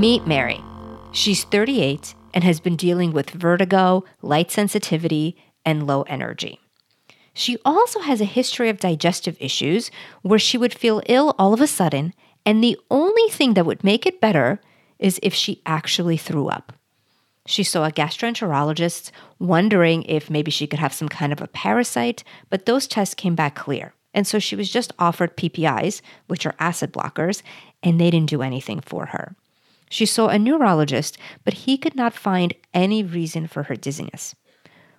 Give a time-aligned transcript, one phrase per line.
[0.00, 0.64] Meet Mary.
[1.12, 6.58] She's 38 and has been dealing with vertigo, light sensitivity, and low energy.
[7.34, 9.90] She also has a history of digestive issues
[10.22, 12.14] where she would feel ill all of a sudden,
[12.46, 14.58] and the only thing that would make it better
[14.98, 16.72] is if she actually threw up.
[17.44, 22.24] She saw a gastroenterologist wondering if maybe she could have some kind of a parasite,
[22.48, 23.92] but those tests came back clear.
[24.14, 27.42] And so she was just offered PPIs, which are acid blockers,
[27.82, 29.36] and they didn't do anything for her.
[29.90, 34.34] She saw a neurologist, but he could not find any reason for her dizziness.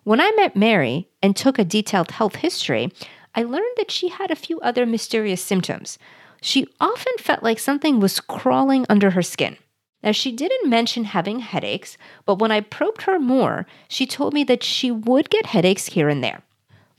[0.03, 2.91] When I met Mary and took a detailed health history,
[3.33, 5.97] I learned that she had a few other mysterious symptoms.
[6.41, 9.57] She often felt like something was crawling under her skin.
[10.03, 14.43] Now, she didn't mention having headaches, but when I probed her more, she told me
[14.45, 16.41] that she would get headaches here and there.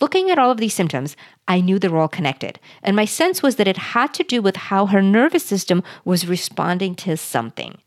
[0.01, 3.43] Looking at all of these symptoms, I knew they were all connected, and my sense
[3.43, 7.79] was that it had to do with how her nervous system was responding to something.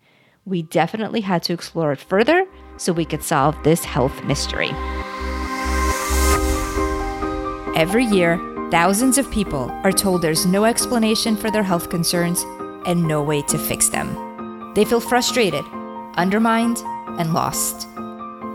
[0.46, 2.46] We definitely had to explore it further
[2.78, 4.70] so we could solve this health mystery.
[7.76, 8.38] Every year,
[8.72, 12.44] thousands of people are told there's no explanation for their health concerns
[12.86, 14.74] and no way to fix them.
[14.76, 15.66] They feel frustrated,
[16.16, 16.78] undermined,
[17.20, 17.88] and lost.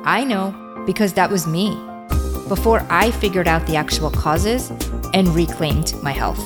[0.05, 0.55] I know
[0.87, 1.89] because that was me
[2.51, 4.70] before I figured out the actual causes
[5.15, 6.43] and reclaimed my health.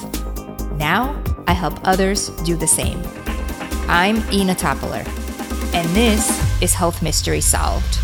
[0.72, 3.02] Now I help others do the same.
[3.88, 5.02] I'm Inna Topiler,
[5.72, 6.28] and this
[6.60, 7.98] is Health Mystery Solved.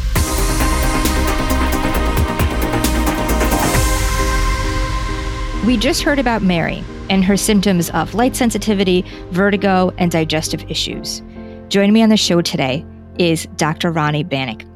[5.67, 11.21] We just heard about Mary and her symptoms of light sensitivity, vertigo, and digestive issues.
[11.69, 12.83] Joining me on the show today
[13.19, 13.93] is Dr.
[13.93, 14.70] Ronnie Banik.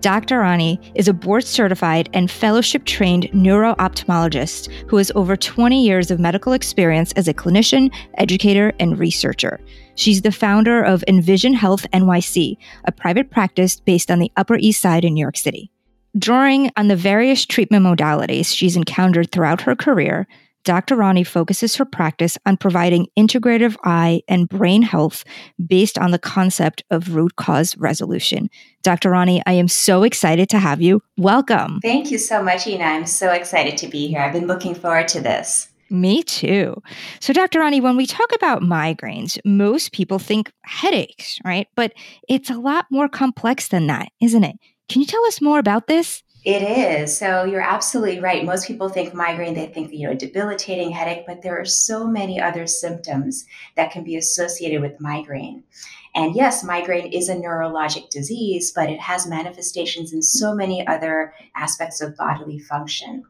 [0.00, 0.38] Dr.
[0.38, 6.10] Ronnie is a board certified and fellowship trained neuro ophthalmologist who has over 20 years
[6.10, 9.60] of medical experience as a clinician, educator, and researcher.
[9.96, 12.56] She's the founder of Envision Health NYC,
[12.86, 15.70] a private practice based on the Upper East Side in New York City.
[16.18, 20.26] Drawing on the various treatment modalities she's encountered throughout her career,
[20.64, 20.96] Dr.
[20.96, 25.24] Ronnie focuses her practice on providing integrative eye and brain health
[25.64, 28.50] based on the concept of root cause resolution.
[28.82, 29.10] Dr.
[29.10, 31.02] Ronnie, I am so excited to have you.
[31.16, 31.80] Welcome.
[31.82, 32.84] Thank you so much, Inna.
[32.84, 34.20] I'm so excited to be here.
[34.20, 35.68] I've been looking forward to this.
[35.90, 36.80] Me too.
[37.18, 37.58] So, Dr.
[37.58, 41.66] Ronnie, when we talk about migraines, most people think headaches, right?
[41.74, 41.94] But
[42.28, 44.56] it's a lot more complex than that, isn't it?
[44.88, 46.22] Can you tell us more about this?
[46.44, 47.16] It is.
[47.18, 48.44] So you're absolutely right.
[48.44, 52.40] Most people think migraine, they think, you know, debilitating headache, but there are so many
[52.40, 53.44] other symptoms
[53.76, 55.64] that can be associated with migraine.
[56.14, 61.34] And yes, migraine is a neurologic disease, but it has manifestations in so many other
[61.54, 63.22] aspects of bodily function.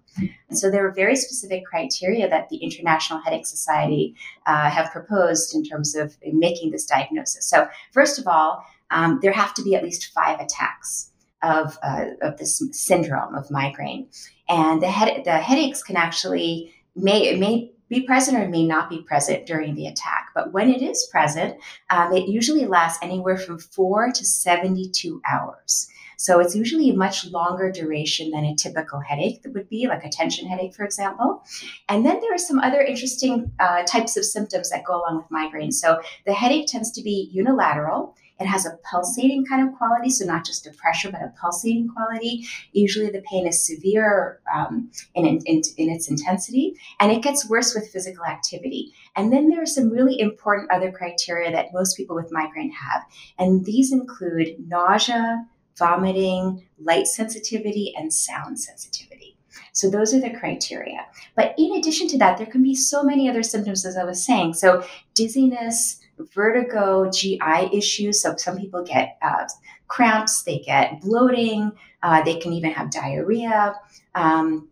[0.48, 4.14] And so there are very specific criteria that the International Headache Society
[4.46, 7.44] uh, have proposed in terms of making this diagnosis.
[7.44, 11.09] So, first of all, um, there have to be at least five attacks
[11.42, 14.08] of, uh, of this syndrome of migraine.
[14.48, 19.02] And the, head, the headaches can actually, may, may be present or may not be
[19.02, 20.28] present during the attack.
[20.34, 21.56] But when it is present,
[21.90, 25.88] um, it usually lasts anywhere from four to 72 hours.
[26.20, 30.04] So it's usually a much longer duration than a typical headache that would be, like
[30.04, 31.42] a tension headache, for example.
[31.88, 35.30] And then there are some other interesting uh, types of symptoms that go along with
[35.30, 35.72] migraine.
[35.72, 38.14] So the headache tends to be unilateral.
[38.40, 41.88] It has a pulsating kind of quality, so not just a pressure, but a pulsating
[41.88, 42.46] quality.
[42.72, 47.74] Usually the pain is severe um, in, in, in its intensity, and it gets worse
[47.74, 48.92] with physical activity.
[49.14, 53.02] And then there are some really important other criteria that most people with migraine have,
[53.38, 55.46] and these include nausea,
[55.78, 59.36] vomiting, light sensitivity, and sound sensitivity.
[59.72, 61.06] So those are the criteria.
[61.36, 64.24] But in addition to that, there can be so many other symptoms, as I was
[64.24, 64.54] saying.
[64.54, 64.84] So
[65.14, 66.00] dizziness,
[66.34, 68.22] vertigo, GI issues.
[68.22, 69.46] So some people get uh,
[69.88, 71.72] cramps, they get bloating,
[72.02, 73.74] uh, they can even have diarrhea.
[74.14, 74.68] Um,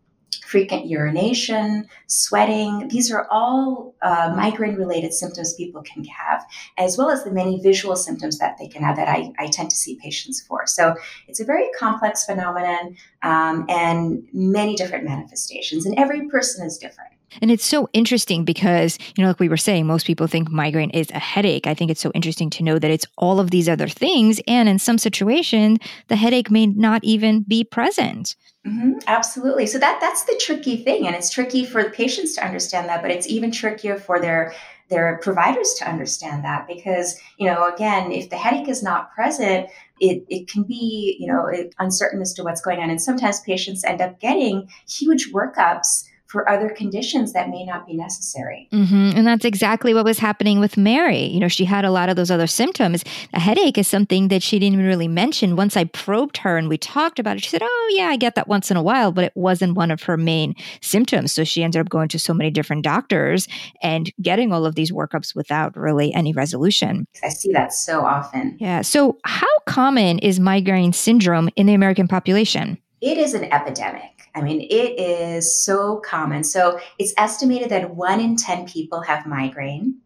[0.48, 2.88] frequent urination, sweating.
[2.88, 6.42] These are all uh, migraine related symptoms people can have,
[6.78, 9.68] as well as the many visual symptoms that they can have that I, I tend
[9.70, 10.66] to see patients for.
[10.66, 10.94] So
[11.28, 17.12] it's a very complex phenomenon um, and many different manifestations, and every person is different.
[17.40, 20.90] And it's so interesting because, you know, like we were saying, most people think migraine
[20.90, 21.66] is a headache.
[21.66, 24.40] I think it's so interesting to know that it's all of these other things.
[24.46, 25.78] And in some situations,
[26.08, 28.36] the headache may not even be present.
[28.66, 29.66] Mm-hmm, absolutely.
[29.66, 33.02] So that that's the tricky thing, and it's tricky for the patients to understand that,
[33.02, 34.52] but it's even trickier for their
[34.90, 39.68] their providers to understand that because you know again if the headache is not present
[40.00, 41.46] it, it can be you know
[41.78, 46.48] uncertain as to what's going on and sometimes patients end up getting huge workups for
[46.48, 48.68] other conditions that may not be necessary.
[48.70, 49.16] Mm-hmm.
[49.16, 51.24] And that's exactly what was happening with Mary.
[51.24, 53.02] You know, she had a lot of those other symptoms.
[53.32, 55.56] A headache is something that she didn't really mention.
[55.56, 58.34] Once I probed her and we talked about it, she said, Oh, yeah, I get
[58.34, 61.32] that once in a while, but it wasn't one of her main symptoms.
[61.32, 63.48] So she ended up going to so many different doctors
[63.82, 67.06] and getting all of these workups without really any resolution.
[67.22, 68.58] I see that so often.
[68.60, 68.82] Yeah.
[68.82, 72.78] So, how common is migraine syndrome in the American population?
[73.00, 74.17] It is an epidemic.
[74.38, 76.44] I mean, it is so common.
[76.44, 79.96] So it's estimated that one in 10 people have migraine,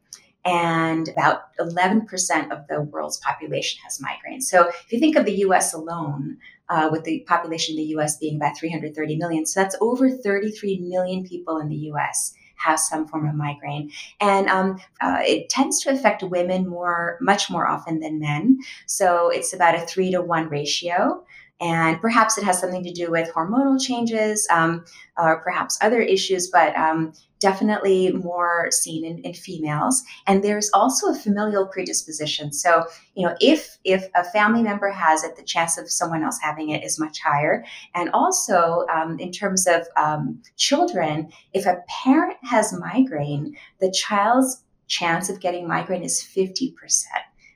[0.44, 4.40] and about 11% of the world's population has migraine.
[4.40, 6.38] So if you think of the US alone,
[6.68, 10.80] uh, with the population in the US being about 330 million, so that's over 33
[10.80, 13.90] million people in the US have some form of migraine,
[14.20, 18.58] and um, uh, it tends to affect women more, much more often than men.
[18.86, 21.24] So it's about a three to one ratio.
[21.62, 24.84] And perhaps it has something to do with hormonal changes um,
[25.16, 30.02] or perhaps other issues, but um, definitely more seen in, in, females.
[30.26, 32.52] And there's also a familial predisposition.
[32.52, 36.38] So, you know, if if a family member has it, the chance of someone else
[36.42, 37.64] having it is much higher.
[37.94, 44.64] And also, um, in terms of um, children, if a parent has migraine, the child's
[44.88, 46.74] chance of getting migraine is 50%.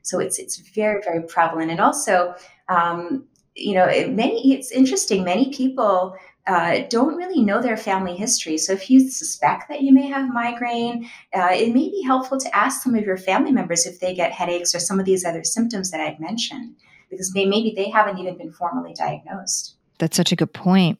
[0.02, 1.72] So it's it's very, very prevalent.
[1.72, 2.36] And also,
[2.68, 3.24] um,
[3.56, 6.16] you know, many, it's interesting, many people
[6.46, 8.58] uh, don't really know their family history.
[8.58, 12.56] So if you suspect that you may have migraine, uh, it may be helpful to
[12.56, 15.42] ask some of your family members if they get headaches or some of these other
[15.42, 16.76] symptoms that I've mentioned,
[17.10, 19.74] because they, maybe they haven't even been formally diagnosed.
[19.98, 20.98] That's such a good point.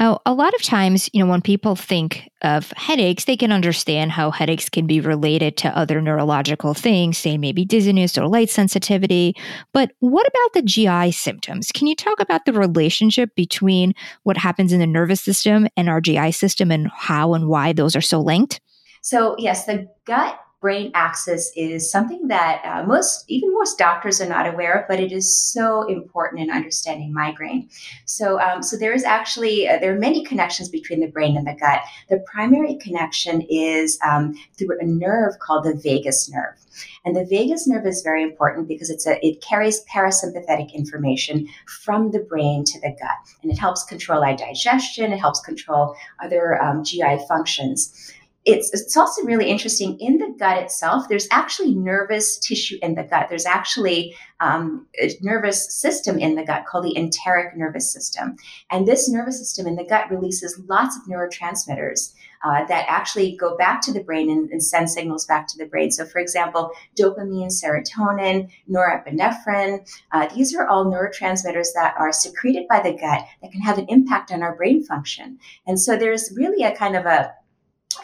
[0.00, 4.10] Oh, a lot of times, you know, when people think of headaches, they can understand
[4.10, 9.34] how headaches can be related to other neurological things, say maybe dizziness or light sensitivity.
[9.72, 11.70] But what about the GI symptoms?
[11.70, 13.94] Can you talk about the relationship between
[14.24, 17.94] what happens in the nervous system and our GI system and how and why those
[17.94, 18.60] are so linked?
[19.00, 24.26] So, yes, the gut brain axis is something that uh, most, even most doctors are
[24.26, 27.68] not aware of, but it is so important in understanding migraine.
[28.06, 31.46] So, um, so there is actually uh, there are many connections between the brain and
[31.46, 31.82] the gut.
[32.08, 36.56] The primary connection is um, through a nerve called the vagus nerve.
[37.04, 42.10] And the vagus nerve is very important because it's a, it carries parasympathetic information from
[42.10, 45.12] the brain to the gut, and it helps control our digestion.
[45.12, 48.14] It helps control other um, GI functions
[48.44, 53.02] it's, it's also really interesting in the gut itself there's actually nervous tissue in the
[53.02, 53.28] gut.
[53.28, 58.36] There's actually um, a nervous system in the gut called the enteric nervous system.
[58.70, 62.12] And this nervous system in the gut releases lots of neurotransmitters
[62.44, 65.64] uh, that actually go back to the brain and, and, send signals back to the
[65.64, 65.90] brain.
[65.90, 72.80] So for example dopamine serotonin norepinephrine uh, these are all neurotransmitters that are secreted by
[72.80, 75.38] the gut that can have an impact on our brain function.
[75.66, 77.32] And so there's really a kind of a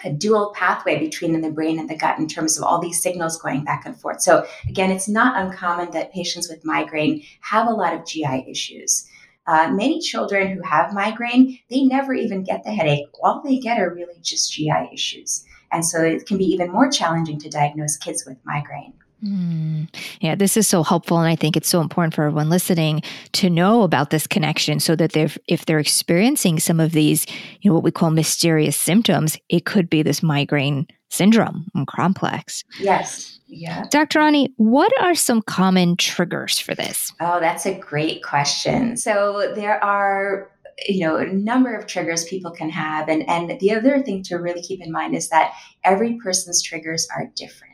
[0.05, 3.41] a dual pathway between the brain and the gut in terms of all these signals
[3.41, 4.21] going back and forth.
[4.21, 9.09] So, again, it's not uncommon that patients with migraine have a lot of GI issues.
[9.47, 13.07] Uh, many children who have migraine, they never even get the headache.
[13.23, 15.45] All they get are really just GI issues.
[15.73, 18.95] And so it can be even more challenging to diagnose kids with migraine.
[19.25, 19.89] Mm.
[20.21, 21.19] Yeah, this is so helpful.
[21.19, 23.03] And I think it's so important for everyone listening
[23.33, 27.27] to know about this connection so that they're, if they're experiencing some of these,
[27.61, 32.65] you know, what we call mysterious symptoms, it could be this migraine syndrome complex.
[32.79, 33.41] Yes.
[33.47, 33.85] Yeah.
[33.91, 34.21] Dr.
[34.21, 37.13] Rani, what are some common triggers for this?
[37.21, 38.97] Oh, that's a great question.
[38.97, 40.51] So there are
[40.89, 44.37] you know a number of triggers people can have and and the other thing to
[44.37, 45.53] really keep in mind is that
[45.85, 47.70] every person's triggers are different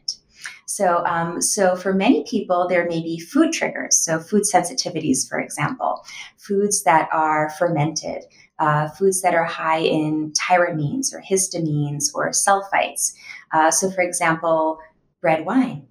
[0.67, 3.97] so, um, so for many people, there may be food triggers.
[4.05, 6.05] So, food sensitivities, for example,
[6.39, 8.25] foods that are fermented,
[8.59, 13.15] uh, foods that are high in tyramines or histamines or sulfites.
[13.53, 14.79] Uh, so, for example,
[15.23, 15.87] red wine,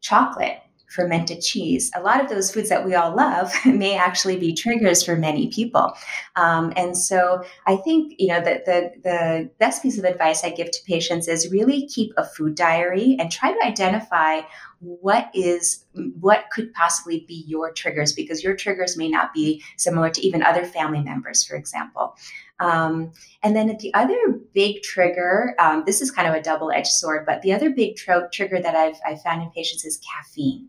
[0.00, 1.90] chocolate, fermented cheese.
[1.94, 5.48] A lot of those foods that we all love may actually be triggers for many
[5.48, 5.92] people.
[6.36, 10.50] Um, and so I think, you know, the, the, the best piece of advice I
[10.50, 14.40] give to patients is really keep a food diary and try to identify
[14.80, 15.84] what is
[16.20, 20.40] what could possibly be your triggers because your triggers may not be similar to even
[20.42, 22.14] other family members for example
[22.60, 23.10] um,
[23.42, 24.16] and then the other
[24.54, 28.28] big trigger um, this is kind of a double-edged sword but the other big tro-
[28.32, 30.68] trigger that I've, I've found in patients is caffeine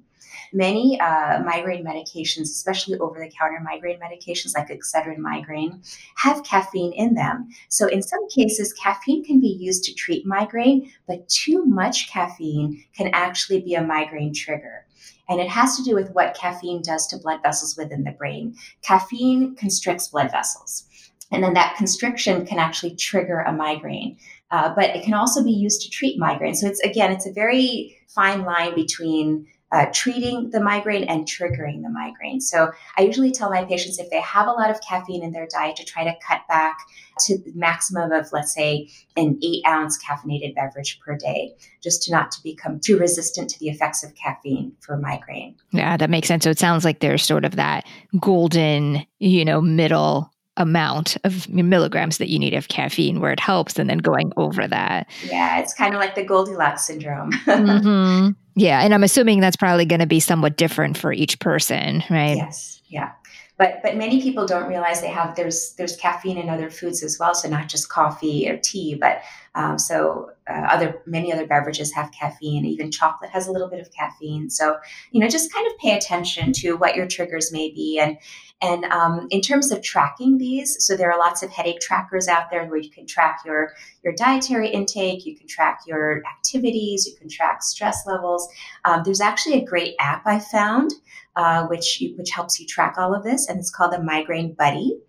[0.54, 5.82] Many uh, migraine medications, especially over the counter migraine medications like Excedrin migraine,
[6.16, 7.50] have caffeine in them.
[7.70, 12.84] So, in some cases, caffeine can be used to treat migraine, but too much caffeine
[12.96, 14.86] can actually be a migraine trigger.
[15.30, 18.56] And it has to do with what caffeine does to blood vessels within the brain.
[18.82, 20.86] Caffeine constricts blood vessels.
[21.32, 24.18] And then that constriction can actually trigger a migraine.
[24.52, 26.56] Uh, but it can also be used to treat migraine.
[26.56, 31.82] So it's again, it's a very fine line between uh, treating the migraine and triggering
[31.84, 32.42] the migraine.
[32.42, 35.48] So I usually tell my patients if they have a lot of caffeine in their
[35.48, 36.80] diet to try to cut back
[37.26, 42.12] to the maximum of, let's say, an eight ounce caffeinated beverage per day, just to
[42.12, 45.56] not to become too resistant to the effects of caffeine for migraine.
[45.72, 46.44] Yeah, that makes sense.
[46.46, 47.86] So it sounds like there's sort of that
[48.20, 53.80] golden, you know, middle amount of milligrams that you need of caffeine where it helps
[53.80, 55.08] and then going over that.
[55.26, 57.32] Yeah, it's kind of like the Goldilocks syndrome.
[57.48, 58.32] mm-hmm.
[58.56, 62.36] Yeah, and I'm assuming that's probably going to be somewhat different for each person, right?
[62.36, 62.82] Yes.
[62.88, 63.12] Yeah.
[63.58, 67.18] But but many people don't realize they have there's there's caffeine in other foods as
[67.20, 67.34] well.
[67.34, 69.22] So not just coffee or tea, but
[69.56, 72.66] um, so uh, other many other beverages have caffeine.
[72.66, 74.50] Even chocolate has a little bit of caffeine.
[74.50, 74.78] So
[75.12, 78.18] you know just kind of pay attention to what your triggers may be and
[78.62, 82.52] and um, in terms of tracking these, so there are lots of headache trackers out
[82.52, 83.72] there where you can track your,
[84.04, 88.50] your dietary intake, you can track your activities, you can track stress levels.
[88.84, 90.92] Um, there's actually a great app I found
[91.38, 95.00] uh, which, which helps you track all of this, and it's called the Migraine Buddy.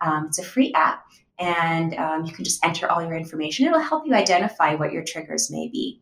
[0.00, 1.05] Um, it's a free app,
[1.38, 3.66] and um, you can just enter all your information.
[3.66, 6.00] It'll help you identify what your triggers may be.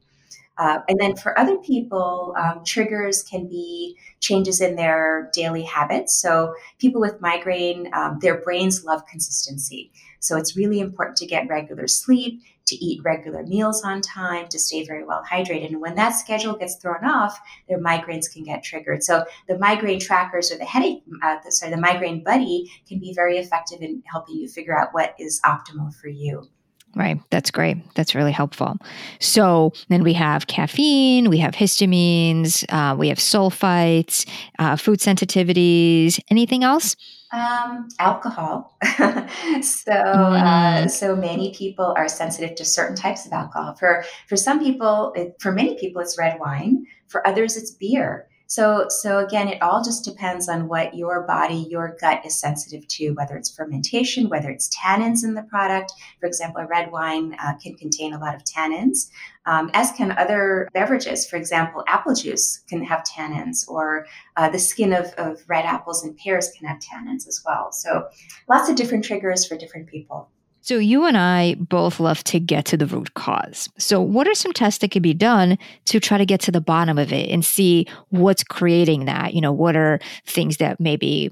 [0.57, 6.21] Uh, and then for other people, um, triggers can be changes in their daily habits.
[6.21, 9.91] So people with migraine, um, their brains love consistency.
[10.21, 14.59] So it's really important to get regular sleep, to eat regular meals on time, to
[14.59, 15.69] stay very well hydrated.
[15.69, 19.03] And when that schedule gets thrown off, their migraines can get triggered.
[19.03, 23.39] So the migraine trackers or the headache, uh, sorry, the migraine buddy can be very
[23.39, 26.49] effective in helping you figure out what is optimal for you.
[26.97, 27.21] Right.
[27.31, 27.79] That's great.
[27.95, 28.77] That's really helpful.
[29.19, 36.21] So then we have caffeine, we have histamines, uh, we have sulfites, uh, food sensitivities.
[36.31, 36.95] Anything else?
[37.33, 38.77] Um, alcohol.
[38.85, 40.91] so, uh, mm.
[40.91, 43.75] so many people are sensitive to certain types of alcohol.
[43.75, 46.87] For for some people, it, for many people, it's red wine.
[47.09, 48.29] For others, it's beer.
[48.47, 52.87] So, so again, it all just depends on what your body, your gut is sensitive
[52.89, 55.93] to, whether it's fermentation, whether it's tannins in the product.
[56.21, 59.11] For example, a red wine uh, can contain a lot of tannins,
[59.47, 61.27] um, as can other beverages.
[61.27, 66.05] For example, apple juice can have tannins, or uh, the skin of, of red apples
[66.05, 67.73] and pears can have tannins as well.
[67.73, 68.09] So,
[68.49, 70.29] lots of different triggers for different people.
[70.65, 73.69] So, you and I both love to get to the root cause.
[73.77, 76.61] So, what are some tests that can be done to try to get to the
[76.63, 79.35] bottom of it and see what's creating that?
[79.35, 81.31] You know, what are things that may be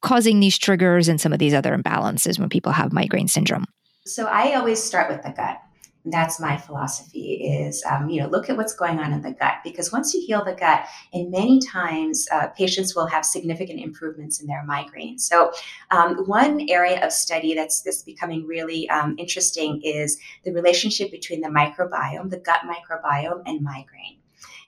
[0.00, 3.66] causing these triggers and some of these other imbalances when people have migraine syndrome?
[4.04, 5.60] So, I always start with the gut
[6.06, 9.54] that's my philosophy is um, you know look at what's going on in the gut
[9.62, 14.40] because once you heal the gut and many times uh, patients will have significant improvements
[14.40, 15.52] in their migraine so
[15.92, 21.40] um, one area of study that's, that's becoming really um, interesting is the relationship between
[21.40, 24.18] the microbiome the gut microbiome and migraine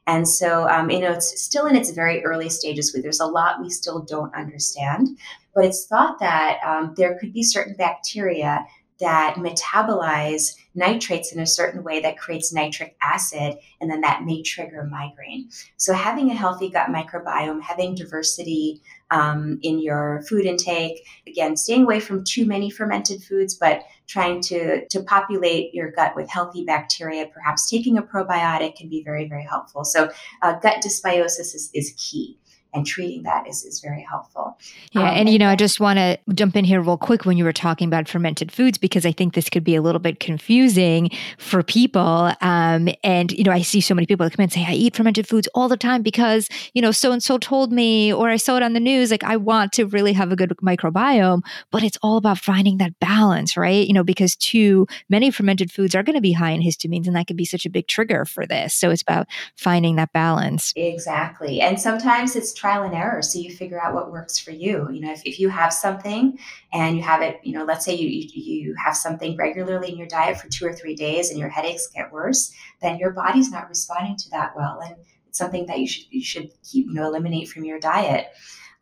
[0.06, 2.92] and so, um, you know, it's still in its very early stages.
[2.92, 5.18] Where there's a lot we still don't understand,
[5.54, 8.66] but it's thought that um, there could be certain bacteria
[9.04, 14.42] that metabolize nitrates in a certain way that creates nitric acid, and then that may
[14.42, 15.50] trigger migraine.
[15.76, 18.80] So, having a healthy gut microbiome, having diversity
[19.10, 24.40] um, in your food intake, again, staying away from too many fermented foods, but trying
[24.40, 29.28] to, to populate your gut with healthy bacteria, perhaps taking a probiotic can be very,
[29.28, 29.84] very helpful.
[29.84, 32.38] So, uh, gut dysbiosis is, is key
[32.74, 34.58] and treating that is, is very helpful.
[34.92, 35.02] Yeah.
[35.02, 37.44] Um, and, you know, I just want to jump in here real quick when you
[37.44, 41.10] were talking about fermented foods, because I think this could be a little bit confusing
[41.38, 42.32] for people.
[42.40, 44.72] Um, and, you know, I see so many people that come in and say, I
[44.72, 48.28] eat fermented foods all the time because, you know, so and so told me, or
[48.28, 49.10] I saw it on the news.
[49.10, 52.98] Like, I want to really have a good microbiome, but it's all about finding that
[52.98, 53.86] balance, right?
[53.86, 57.14] You know, because too many fermented foods are going to be high in histamines, and
[57.14, 58.74] that could be such a big trigger for this.
[58.74, 60.72] So it's about finding that balance.
[60.76, 61.60] Exactly.
[61.60, 64.88] And sometimes it's trial and error so you figure out what works for you.
[64.90, 66.38] You know if, if you have something
[66.72, 70.06] and you have it you know let's say you, you have something regularly in your
[70.06, 73.68] diet for two or three days and your headaches get worse then your body's not
[73.68, 74.96] responding to that well and
[75.28, 78.28] it's something that you should you should keep you know eliminate from your diet.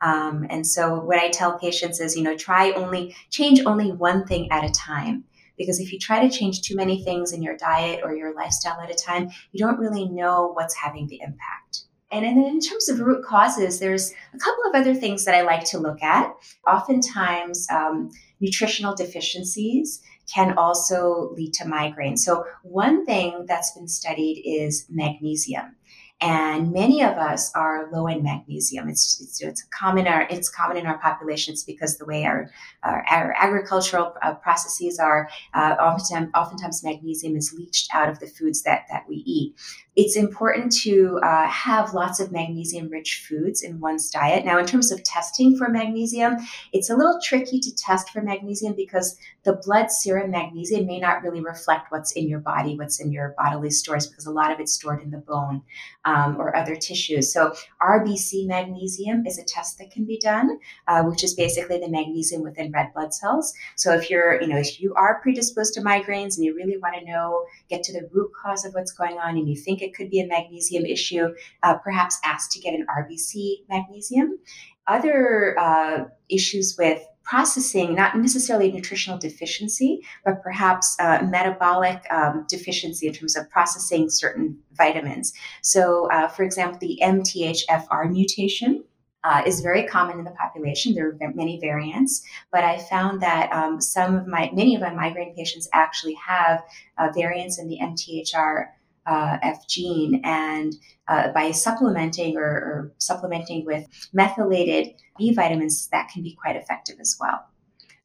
[0.01, 4.25] Um, and so what i tell patients is you know try only change only one
[4.29, 5.25] thing at a time
[5.59, 8.81] because if you try to change too many things in your diet or your lifestyle
[8.81, 12.89] at a time you don't really know what's having the impact and then in terms
[12.89, 16.33] of root causes, there's a couple of other things that I like to look at.
[16.69, 20.03] Oftentimes, um, nutritional deficiencies
[20.33, 22.17] can also lead to migraine.
[22.17, 25.77] So, one thing that's been studied is magnesium.
[26.23, 28.89] and many of us are low in magnesium.
[28.89, 32.49] It's, it's, it's common our it's common in our populations because the way our
[32.85, 38.29] our, our agricultural uh, processes are uh, oftentimes oftentimes magnesium is leached out of the
[38.29, 39.57] foods that that we eat
[39.95, 44.45] it's important to uh, have lots of magnesium rich foods in one's diet.
[44.45, 46.37] Now, in terms of testing for magnesium,
[46.73, 51.23] it's a little tricky to test for magnesium because the blood serum magnesium may not
[51.23, 54.61] really reflect what's in your body, what's in your bodily stores, because a lot of
[54.61, 55.63] it's stored in the bone
[56.07, 57.31] um, or other tissues.
[57.33, 60.59] So, RBC magnesium is a test that can be done,
[60.89, 63.53] uh, which is basically the magnesium within red blood cells.
[63.77, 66.95] So, if you're, you know, if you are predisposed to migraines and you really want
[66.99, 69.95] to know, get to the root cause of what's going on, and you think it
[69.95, 71.29] could be a magnesium issue,
[71.63, 74.39] uh, perhaps ask to get an RBC magnesium.
[74.87, 83.07] Other uh, issues with processing, not necessarily nutritional deficiency, but perhaps uh, metabolic um, deficiency
[83.07, 85.33] in terms of processing certain vitamins.
[85.63, 88.85] So, uh, for example, the MTHFR mutation.
[89.25, 90.95] Uh, is very common in the population.
[90.95, 94.93] There are many variants, but I found that um, some of my, many of my
[94.93, 96.65] migraine patients actually have
[96.99, 98.71] uh, variants in the MTHR
[99.07, 100.75] uh, F gene, and
[101.09, 106.97] uh, by supplementing or, or, supplementing with methylated B vitamins, that can be quite effective
[107.01, 107.45] as well.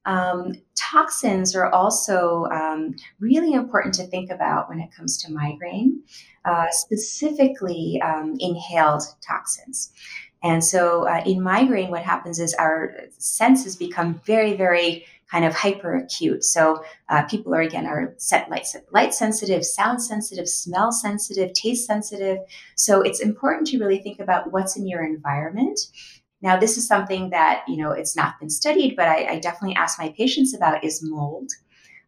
[0.06, 6.01] Um, toxins are also um, really important to think about when it comes to migraine,
[6.46, 9.92] uh, specifically um, inhaled toxins.
[10.44, 15.53] And so uh, in migraine, what happens is our senses become very, very kind of
[15.53, 16.43] hyper acute.
[16.43, 21.86] So uh, people are again are set light light sensitive, sound sensitive, smell sensitive, taste
[21.86, 22.39] sensitive.
[22.75, 25.79] So it's important to really think about what's in your environment.
[26.41, 29.75] Now, this is something that you know it's not been studied, but I, I definitely
[29.75, 31.51] ask my patients about is mold.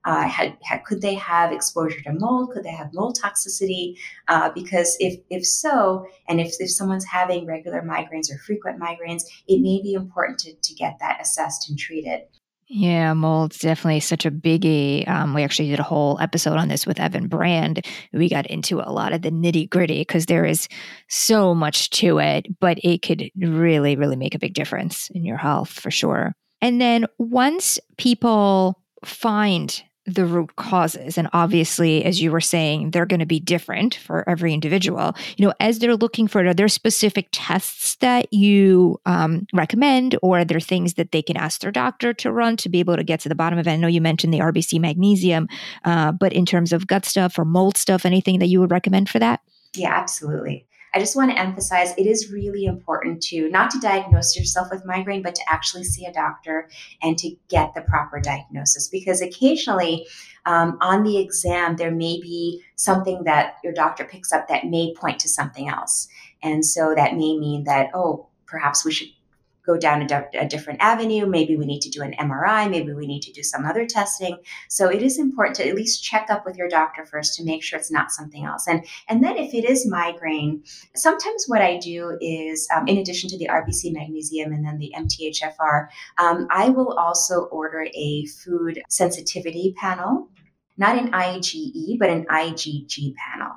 [0.05, 2.51] Uh, had, had, could they have exposure to mold?
[2.53, 3.97] Could they have mold toxicity?
[4.29, 9.23] Uh, because if if so, and if, if someone's having regular migraines or frequent migraines,
[9.47, 12.21] it may be important to, to get that assessed and treated.
[12.71, 15.07] Yeah, mold's definitely such a biggie.
[15.09, 17.83] Um, we actually did a whole episode on this with Evan Brand.
[18.13, 20.67] We got into a lot of the nitty gritty because there is
[21.07, 25.37] so much to it, but it could really, really make a big difference in your
[25.37, 26.35] health for sure.
[26.61, 31.17] And then once people find the root causes.
[31.17, 35.15] And obviously as you were saying they're going to be different for every individual.
[35.37, 40.17] You know as they're looking for it are there specific tests that you um, recommend
[40.21, 42.95] or are there things that they can ask their doctor to run to be able
[42.95, 43.71] to get to the bottom of it?
[43.71, 45.47] I know you mentioned the rbc magnesium
[45.85, 49.09] uh, but in terms of gut stuff or mold stuff anything that you would recommend
[49.09, 49.41] for that?
[49.75, 54.35] Yeah absolutely I just want to emphasize it is really important to not to diagnose
[54.35, 56.69] yourself with migraine, but to actually see a doctor
[57.01, 58.87] and to get the proper diagnosis.
[58.87, 60.07] Because occasionally
[60.45, 64.93] um, on the exam, there may be something that your doctor picks up that may
[64.95, 66.07] point to something else.
[66.41, 69.09] And so that may mean that, oh, perhaps we should
[69.69, 71.25] go down a, different avenue.
[71.27, 72.69] Maybe we need to do an MRI.
[72.69, 74.37] Maybe we need to do some other testing.
[74.67, 77.61] So it is important to at least check up with your doctor first to make
[77.61, 78.67] sure it's not something else.
[78.67, 80.63] And and then if it is migraine,
[80.95, 84.93] sometimes what I do is, um, in addition to the RBC magnesium and then the
[84.97, 90.29] MTHFR, um, I will also order a food sensitivity panel,
[90.77, 93.53] not an IgE, but an IgG panel.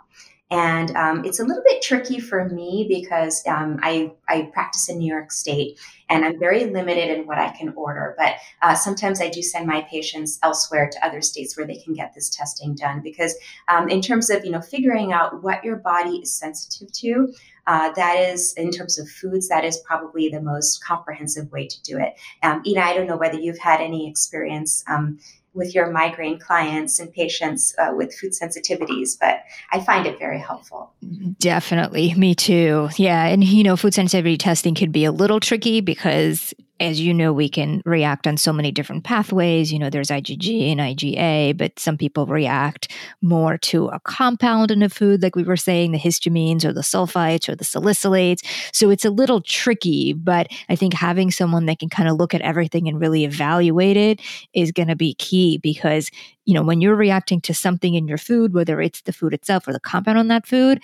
[0.52, 4.98] And um, it's a little bit tricky for me because um, I, I practice in
[4.98, 8.14] New York State and I'm very limited in what I can order.
[8.18, 11.94] But uh, sometimes I do send my patients elsewhere to other states where they can
[11.94, 13.00] get this testing done.
[13.00, 13.34] Because
[13.68, 17.32] um, in terms of you know figuring out what your body is sensitive to,
[17.66, 21.82] uh, that is in terms of foods that is probably the most comprehensive way to
[21.82, 22.12] do it.
[22.42, 25.18] Um, Inna, I don't know whether you've had any experience um,
[25.54, 30.38] with your migraine clients and patients uh, with food sensitivities, but I find it very
[30.38, 30.92] helpful.
[31.38, 32.14] Definitely.
[32.14, 32.88] Me too.
[32.96, 33.26] Yeah.
[33.26, 37.32] And, you know, food sensitivity testing could be a little tricky because as you know,
[37.32, 39.72] we can react on so many different pathways.
[39.72, 42.90] You know, there's IgG and IgA, but some people react
[43.22, 46.80] more to a compound in a food, like we were saying, the histamines or the
[46.80, 48.44] sulfites or the salicylates.
[48.72, 52.34] So it's a little tricky, but I think having someone that can kind of look
[52.34, 54.20] at everything and really evaluate it
[54.52, 56.10] is going to be key because,
[56.46, 59.68] you know, when you're reacting to something in your food, whether it's the food itself
[59.68, 60.80] or the compound on that food,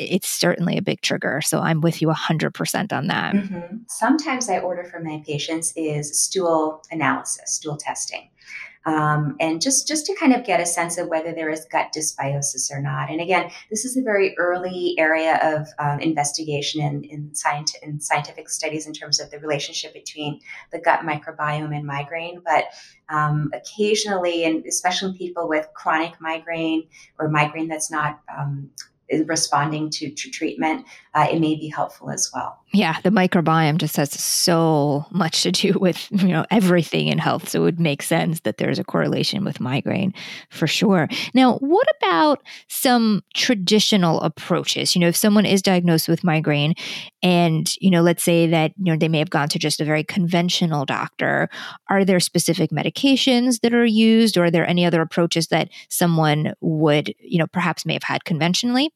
[0.00, 1.40] it's certainly a big trigger.
[1.40, 3.34] So I'm with you 100% on that.
[3.34, 3.76] Mm-hmm.
[3.86, 8.30] Sometimes I order for my patients is stool analysis, stool testing.
[8.86, 11.88] Um, and just just to kind of get a sense of whether there is gut
[11.94, 13.10] dysbiosis or not.
[13.10, 18.00] And again, this is a very early area of um, investigation in, in, scient- in,
[18.00, 20.40] scientific studies in terms of the relationship between
[20.72, 22.40] the gut microbiome and migraine.
[22.42, 22.64] But
[23.10, 28.70] um, occasionally, and especially people with chronic migraine or migraine that's not um,
[29.26, 32.58] responding to, to treatment, uh, it may be helpful as well.
[32.72, 37.48] Yeah, the microbiome just has so much to do with you know everything in health,
[37.48, 40.14] so it would make sense that there's a correlation with migraine
[40.50, 41.08] for sure.
[41.34, 44.94] Now, what about some traditional approaches?
[44.94, 46.74] You know, if someone is diagnosed with migraine,
[47.22, 49.84] and you know, let's say that you know they may have gone to just a
[49.84, 51.48] very conventional doctor,
[51.88, 56.54] are there specific medications that are used, or are there any other approaches that someone
[56.60, 58.92] would you know perhaps may have had conventionally?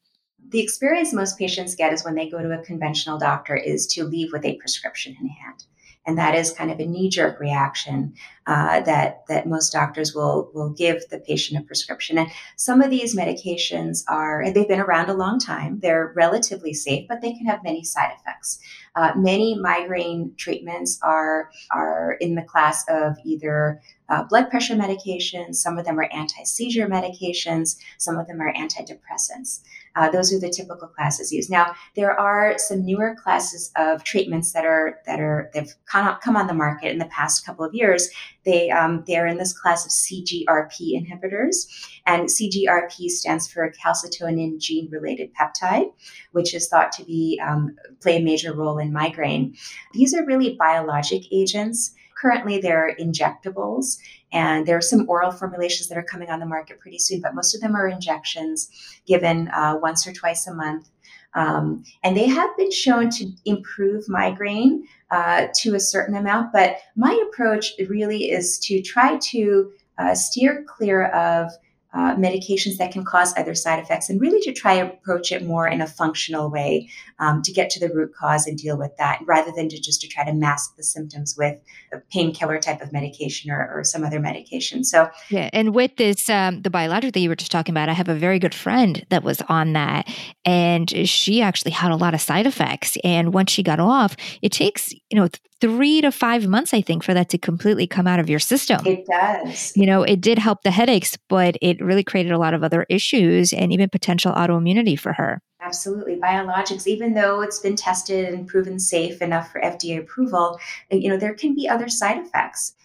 [0.49, 4.03] the experience most patients get is when they go to a conventional doctor is to
[4.03, 5.65] leave with a prescription in hand
[6.05, 8.13] and that is kind of a knee-jerk reaction
[8.47, 12.17] uh, that that most doctors will will give the patient a prescription.
[12.17, 15.79] And some of these medications are they've been around a long time.
[15.79, 18.59] They're relatively safe, but they can have many side effects.
[18.95, 25.55] Uh, many migraine treatments are are in the class of either uh, blood pressure medications.
[25.55, 27.77] Some of them are anti seizure medications.
[27.97, 29.61] Some of them are antidepressants.
[29.95, 31.49] Uh, those are the typical classes used.
[31.49, 36.47] Now, there are some newer classes of treatments that are that are they've come on
[36.47, 38.09] the market in the past couple of years.
[38.43, 41.67] They um, they're in this class of CGRP inhibitors,
[42.05, 45.91] and CGRP stands for calcitonin gene related peptide,
[46.31, 49.55] which is thought to be um, play a major role in migraine.
[49.93, 53.97] These are really biologic agents Currently, they're injectables,
[54.35, 57.33] and there are some oral formulations that are coming on the market pretty soon, but
[57.33, 58.69] most of them are injections
[59.07, 60.89] given uh, once or twice a month.
[61.35, 66.77] Um, and they have been shown to improve migraine uh, to a certain amount, but
[66.97, 71.51] my approach really is to try to uh, steer clear of
[71.95, 75.45] uh, medications that can cause other side effects and really to try to approach it
[75.45, 78.95] more in a functional way um, to get to the root cause and deal with
[78.97, 81.59] that rather than to just to try to mask the symptoms with
[81.93, 84.83] a painkiller type of medication or, or, some other medication.
[84.83, 87.93] So yeah and with this um, the biologic that you were just talking about i
[87.93, 90.07] have a very good friend that was on that
[90.43, 94.51] and she actually had a lot of side effects and once she got off it
[94.51, 95.27] takes you know
[95.61, 98.85] three to five months, I think, for that to completely come out of your system.
[98.85, 99.75] It does.
[99.75, 102.85] You know, it did help the headaches, but it really created a lot of other
[102.89, 105.41] issues and even potential autoimmunity for her.
[105.61, 106.17] Absolutely.
[106.17, 110.59] Biologics, even though it's been tested and proven safe enough for FDA approval,
[110.91, 112.75] you know, there can be other side effects.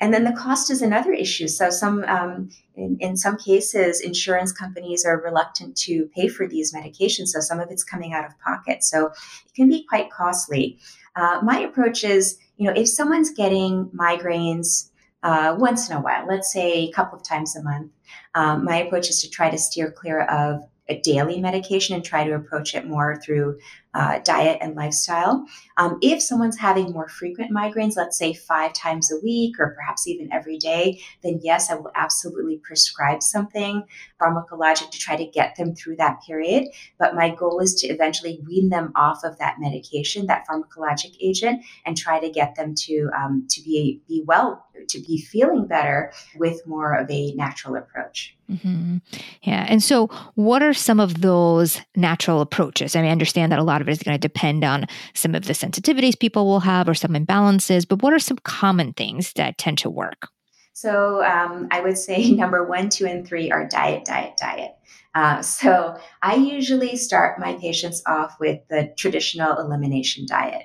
[0.00, 1.48] And then the cost is another issue.
[1.48, 6.74] So some, um, in, in some cases, insurance companies are reluctant to pay for these
[6.74, 7.28] medications.
[7.28, 8.82] So some of it's coming out of pocket.
[8.84, 10.78] So it can be quite costly.
[11.16, 14.90] Uh, my approach is, you know, if someone's getting migraines
[15.22, 17.90] uh, once in a while, let's say a couple of times a month,
[18.34, 22.24] um, my approach is to try to steer clear of a daily medication and try
[22.24, 23.58] to approach it more through
[23.94, 25.46] uh, diet and lifestyle.
[25.76, 30.06] Um, if someone's having more frequent migraines, let's say five times a week or perhaps
[30.06, 33.84] even every day, then yes, I will absolutely prescribe something
[34.20, 36.68] pharmacologic to try to get them through that period.
[36.98, 41.64] But my goal is to eventually wean them off of that medication, that pharmacologic agent,
[41.86, 46.12] and try to get them to um, to be be well, to be feeling better
[46.36, 48.36] with more of a natural approach.
[48.50, 48.98] Mm-hmm.
[49.42, 49.64] Yeah.
[49.68, 52.94] And so, what are some of those natural approaches?
[52.94, 55.34] I mean, I understand that a lot of it is going to depend on some
[55.34, 59.32] of the sensitivities people will have or some imbalances, but what are some common things
[59.34, 60.28] that tend to work?
[60.72, 64.72] So, um, I would say number one, two, and three are diet, diet, diet.
[65.14, 70.64] Uh, so I usually start my patients off with the traditional elimination diet,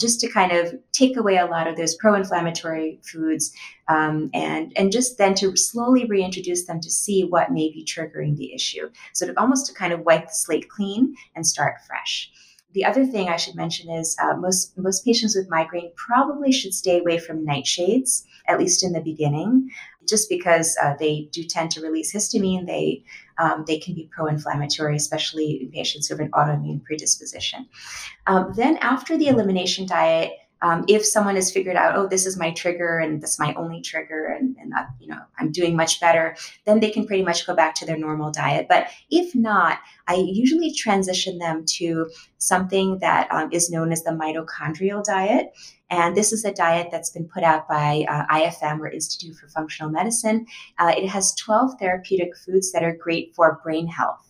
[0.00, 3.52] just to kind of take away a lot of those pro-inflammatory foods,
[3.88, 8.36] um, and and just then to slowly reintroduce them to see what may be triggering
[8.36, 8.88] the issue.
[9.14, 12.30] So to almost to kind of wipe the slate clean and start fresh.
[12.74, 16.74] The other thing I should mention is uh, most most patients with migraine probably should
[16.74, 19.70] stay away from nightshades, at least in the beginning,
[20.06, 22.66] just because uh, they do tend to release histamine.
[22.66, 23.04] They
[23.38, 27.66] um, they can be pro-inflammatory, especially in patients who have an autoimmune predisposition.
[28.26, 32.36] Um, then after the elimination diet, um, if someone has figured out, oh, this is
[32.36, 36.00] my trigger and this is my only trigger, and, and you know I'm doing much
[36.00, 38.66] better, then they can pretty much go back to their normal diet.
[38.68, 44.10] But if not, I usually transition them to something that um, is known as the
[44.10, 45.52] mitochondrial diet.
[45.90, 49.48] And this is a diet that's been put out by uh, IFM or Institute for
[49.48, 50.46] Functional Medicine.
[50.78, 54.27] Uh, it has 12 therapeutic foods that are great for brain health.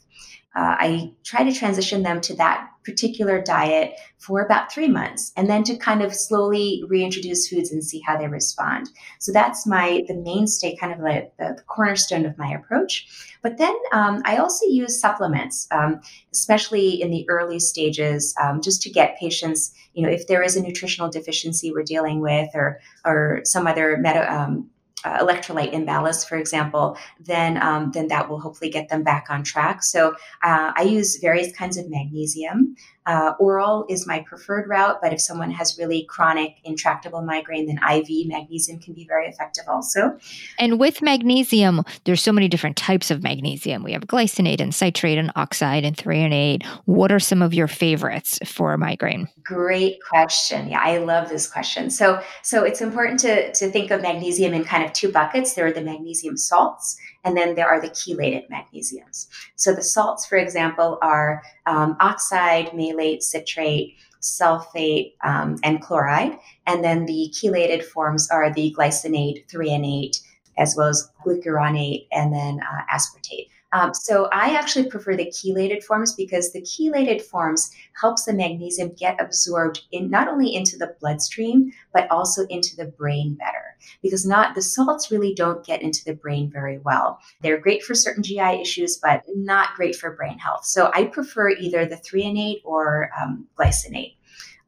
[0.56, 5.48] Uh, I try to transition them to that particular diet for about three months and
[5.48, 8.88] then to kind of slowly reintroduce foods and see how they respond.
[9.18, 13.06] So that's my the mainstay, kind of like the, the cornerstone of my approach.
[13.42, 16.00] But then um, I also use supplements, um,
[16.32, 20.56] especially in the early stages, um, just to get patients, you know, if there is
[20.56, 24.70] a nutritional deficiency we're dealing with or or some other meta, um,
[25.04, 29.42] uh, electrolyte imbalance, for example, then um, then that will hopefully get them back on
[29.42, 29.82] track.
[29.82, 30.10] So
[30.42, 32.76] uh, I use various kinds of magnesium.
[33.08, 37.78] Uh, oral is my preferred route, but if someone has really chronic, intractable migraine, then
[37.78, 40.18] IV magnesium can be very effective also.
[40.58, 43.82] And with magnesium, there's so many different types of magnesium.
[43.82, 46.66] We have glycinate and citrate and oxide and threonate.
[46.84, 49.26] What are some of your favorites for migraine?
[49.42, 50.68] Great question.
[50.68, 51.88] Yeah, I love this question.
[51.88, 55.54] So, so it's important to to think of magnesium in kind of two buckets.
[55.54, 59.26] There are the magnesium salts, and then there are the chelated magnesiums.
[59.54, 66.38] So the salts, for example, are um, oxide, malate, citrate, sulfate, um, and chloride.
[66.66, 70.22] And then the chelated forms are the glycinate, threonate,
[70.56, 73.48] as well as glucuronate, and then uh, aspartate.
[73.72, 78.92] Um, so I actually prefer the chelated forms because the chelated forms helps the magnesium
[78.98, 84.24] get absorbed in not only into the bloodstream but also into the brain better because
[84.24, 87.20] not the salts really don't get into the brain very well.
[87.42, 90.64] They're great for certain GI issues but not great for brain health.
[90.64, 94.14] So I prefer either the threonate or um, glycinate.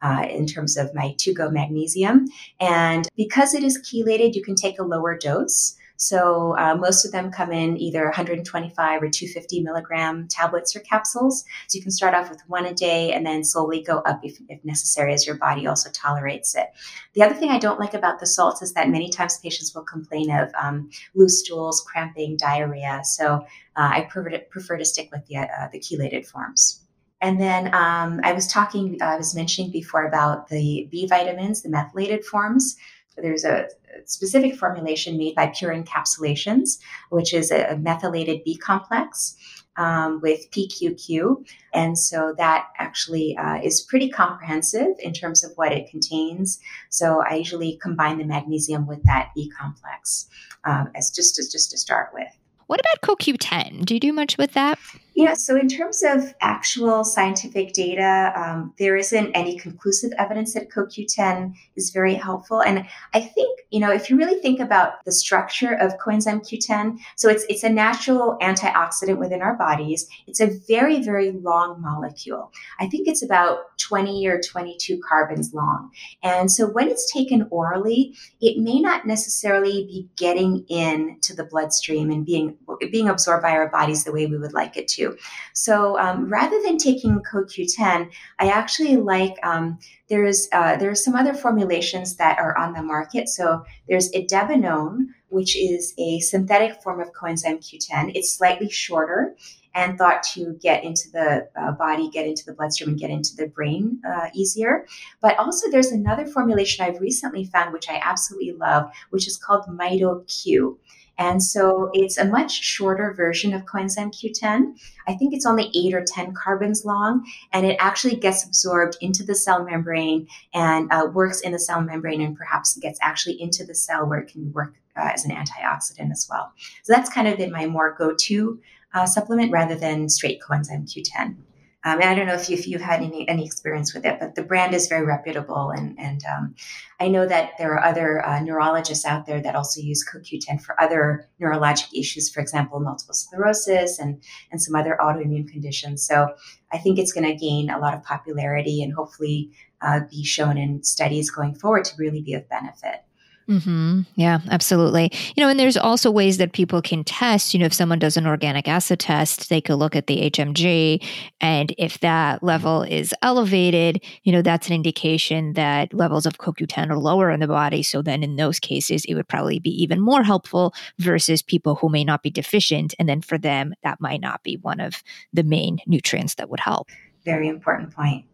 [0.03, 2.25] Uh, in terms of my to go magnesium.
[2.59, 5.77] And because it is chelated, you can take a lower dose.
[6.01, 11.45] So uh, most of them come in either 125 or 250 milligram tablets or capsules.
[11.69, 14.39] So you can start off with one a day and then slowly go up if,
[14.49, 16.69] if necessary as your body also tolerates it.
[17.13, 19.85] The other thing I don't like about the salts is that many times patients will
[19.85, 23.03] complain of um, loose stools, cramping, diarrhea.
[23.05, 23.35] So
[23.77, 26.81] uh, I prefer to, prefer to stick with the, uh, the chelated forms.
[27.21, 31.69] And then um, I was talking, I was mentioning before about the B vitamins, the
[31.69, 32.77] methylated forms.
[33.16, 33.68] There's a
[34.07, 36.79] specific formulation made by Pure Encapsulations,
[37.11, 39.37] which is a methylated B complex.
[39.77, 41.46] Um, with PQQ.
[41.73, 46.59] And so that actually uh, is pretty comprehensive in terms of what it contains.
[46.90, 50.29] So I usually combine the magnesium with that B complex
[50.64, 52.29] um, as just, as just to start with.
[52.66, 53.85] What about CoQ10?
[53.85, 54.79] Do you do much with that?
[55.21, 60.71] Yeah, so in terms of actual scientific data, um, there isn't any conclusive evidence that
[60.71, 62.63] CoQ10 is very helpful.
[62.63, 67.01] And I think, you know, if you really think about the structure of coenzyme Q10,
[67.17, 70.09] so it's it's a natural antioxidant within our bodies.
[70.27, 72.51] It's a very, very long molecule.
[72.79, 75.91] I think it's about 20 or 22 carbons long.
[76.23, 82.11] And so when it's taken orally, it may not necessarily be getting into the bloodstream
[82.11, 82.57] and being
[82.91, 85.10] being absorbed by our bodies the way we would like it to.
[85.55, 91.35] So um, rather than taking CoQ10, I actually like um, there's uh, there's some other
[91.35, 93.29] formulations that are on the market.
[93.29, 98.12] So there's idebenone, which is a synthetic form of coenzyme Q10.
[98.14, 99.35] It's slightly shorter
[99.75, 103.37] and thought to get into the uh, body, get into the bloodstream, and get into
[103.37, 104.87] the brain uh, easier.
[105.20, 109.66] But also, there's another formulation I've recently found, which I absolutely love, which is called
[109.66, 110.77] MitoQ.
[111.21, 114.75] And so it's a much shorter version of coenzyme Q10.
[115.07, 119.23] I think it's only eight or 10 carbons long, and it actually gets absorbed into
[119.23, 123.65] the cell membrane and uh, works in the cell membrane and perhaps gets actually into
[123.67, 126.55] the cell where it can work uh, as an antioxidant as well.
[126.85, 128.59] So that's kind of been my more go to
[128.95, 131.37] uh, supplement rather than straight coenzyme Q10.
[131.83, 134.19] Um, and I don't know if, you, if you've had any, any experience with it,
[134.21, 135.71] but the brand is very reputable.
[135.71, 136.55] And, and um,
[137.01, 140.79] I know that there are other uh, neurologists out there that also use CoQ10 for
[140.81, 146.07] other neurologic issues, for example, multiple sclerosis and, and some other autoimmune conditions.
[146.07, 146.35] So
[146.71, 150.59] I think it's going to gain a lot of popularity and hopefully uh, be shown
[150.59, 153.05] in studies going forward to really be of benefit.
[153.51, 154.03] Mm-hmm.
[154.15, 155.11] Yeah, absolutely.
[155.35, 157.53] You know, and there's also ways that people can test.
[157.53, 161.05] You know, if someone does an organic acid test, they could look at the HMG,
[161.41, 166.91] and if that level is elevated, you know, that's an indication that levels of CoQ10
[166.91, 167.83] are lower in the body.
[167.83, 171.89] So then, in those cases, it would probably be even more helpful versus people who
[171.89, 175.43] may not be deficient, and then for them, that might not be one of the
[175.43, 176.89] main nutrients that would help.
[177.25, 178.27] Very important point.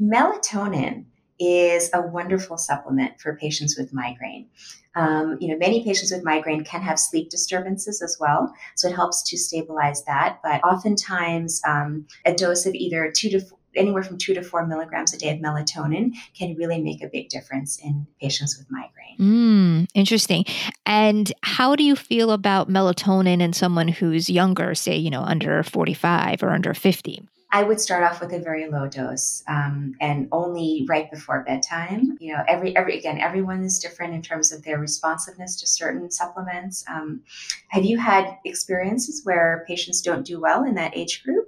[0.00, 1.06] Melatonin
[1.40, 4.46] is a wonderful supplement for patients with migraine.
[4.94, 8.94] Um, you know, many patients with migraine can have sleep disturbances as well, so it
[8.94, 10.40] helps to stabilize that.
[10.42, 13.40] But oftentimes, um, a dose of either two to
[13.76, 17.28] anywhere from two to four milligrams a day of melatonin can really make a big
[17.28, 19.16] difference in patients with migraine.
[19.18, 20.44] Mm, interesting.
[20.86, 25.62] And how do you feel about melatonin in someone who's younger, say, you know, under
[25.62, 27.22] 45 or under 50?
[27.52, 32.16] I would start off with a very low dose um, and only right before bedtime.
[32.20, 36.10] You know, every every again, everyone is different in terms of their responsiveness to certain
[36.10, 36.84] supplements.
[36.88, 37.22] Um,
[37.68, 41.39] have you had experiences where patients don't do well in that age group?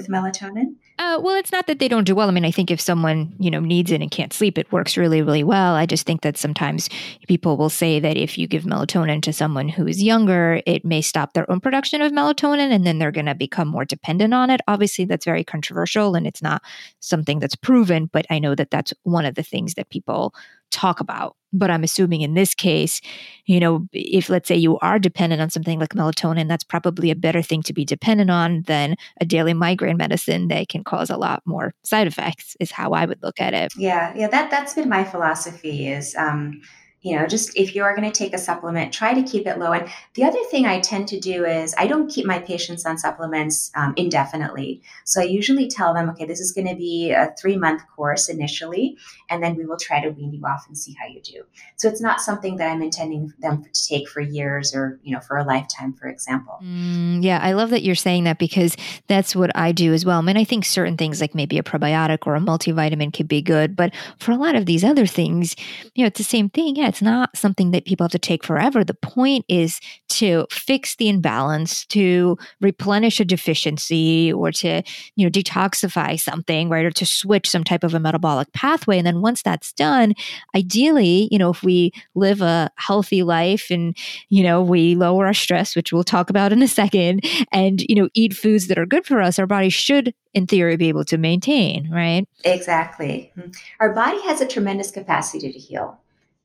[0.00, 0.74] With melatonin?
[0.98, 2.28] Uh, well, it's not that they don't do well.
[2.28, 4.96] I mean, I think if someone you know needs it and can't sleep, it works
[4.96, 5.74] really, really well.
[5.74, 6.88] I just think that sometimes
[7.28, 11.02] people will say that if you give melatonin to someone who is younger, it may
[11.02, 14.50] stop their own production of melatonin, and then they're going to become more dependent on
[14.50, 14.60] it.
[14.68, 16.62] Obviously, that's very controversial, and it's not
[17.00, 18.06] something that's proven.
[18.06, 20.34] But I know that that's one of the things that people
[20.70, 21.36] talk about.
[21.52, 23.00] But I'm assuming in this case,
[23.44, 27.16] you know, if let's say you are dependent on something like melatonin, that's probably a
[27.16, 31.16] better thing to be dependent on than a daily migraine medicine that can cause a
[31.16, 33.72] lot more side effects, is how I would look at it.
[33.76, 36.60] Yeah, yeah, that that's been my philosophy is um
[37.02, 39.58] you know, just if you are going to take a supplement, try to keep it
[39.58, 39.72] low.
[39.72, 42.98] And the other thing I tend to do is I don't keep my patients on
[42.98, 44.82] supplements um, indefinitely.
[45.06, 48.28] So I usually tell them, okay, this is going to be a three month course
[48.28, 48.98] initially,
[49.30, 51.42] and then we will try to wean you off and see how you do.
[51.76, 55.20] So it's not something that I'm intending them to take for years or, you know,
[55.20, 56.58] for a lifetime, for example.
[56.62, 58.76] Mm, yeah, I love that you're saying that because
[59.08, 60.18] that's what I do as well.
[60.18, 63.40] I mean, I think certain things like maybe a probiotic or a multivitamin could be
[63.40, 65.56] good, but for a lot of these other things,
[65.94, 66.76] you know, it's the same thing.
[66.76, 68.82] Yeah, it's not something that people have to take forever.
[68.82, 74.82] The point is to fix the imbalance, to replenish a deficiency, or to,
[75.14, 76.84] you know, detoxify something, right?
[76.84, 78.98] Or to switch some type of a metabolic pathway.
[78.98, 80.14] And then once that's done,
[80.56, 83.96] ideally, you know, if we live a healthy life and,
[84.28, 87.94] you know, we lower our stress, which we'll talk about in a second, and, you
[87.94, 91.04] know, eat foods that are good for us, our body should in theory be able
[91.04, 93.50] to maintain right exactly mm-hmm.
[93.80, 95.98] our body has a tremendous capacity to heal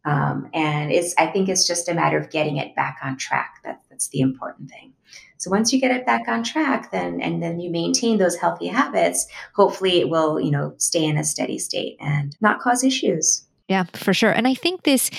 [0.06, 3.60] um, and it's, I think it's just a matter of getting it back on track.
[3.64, 4.94] That, that's the important thing.
[5.38, 8.68] So once you get it back on track, then and then you maintain those healthy
[8.68, 13.46] habits, hopefully it will, you know, stay in a steady state and not cause issues.
[13.68, 14.32] Yeah, for sure.
[14.32, 15.10] And I think this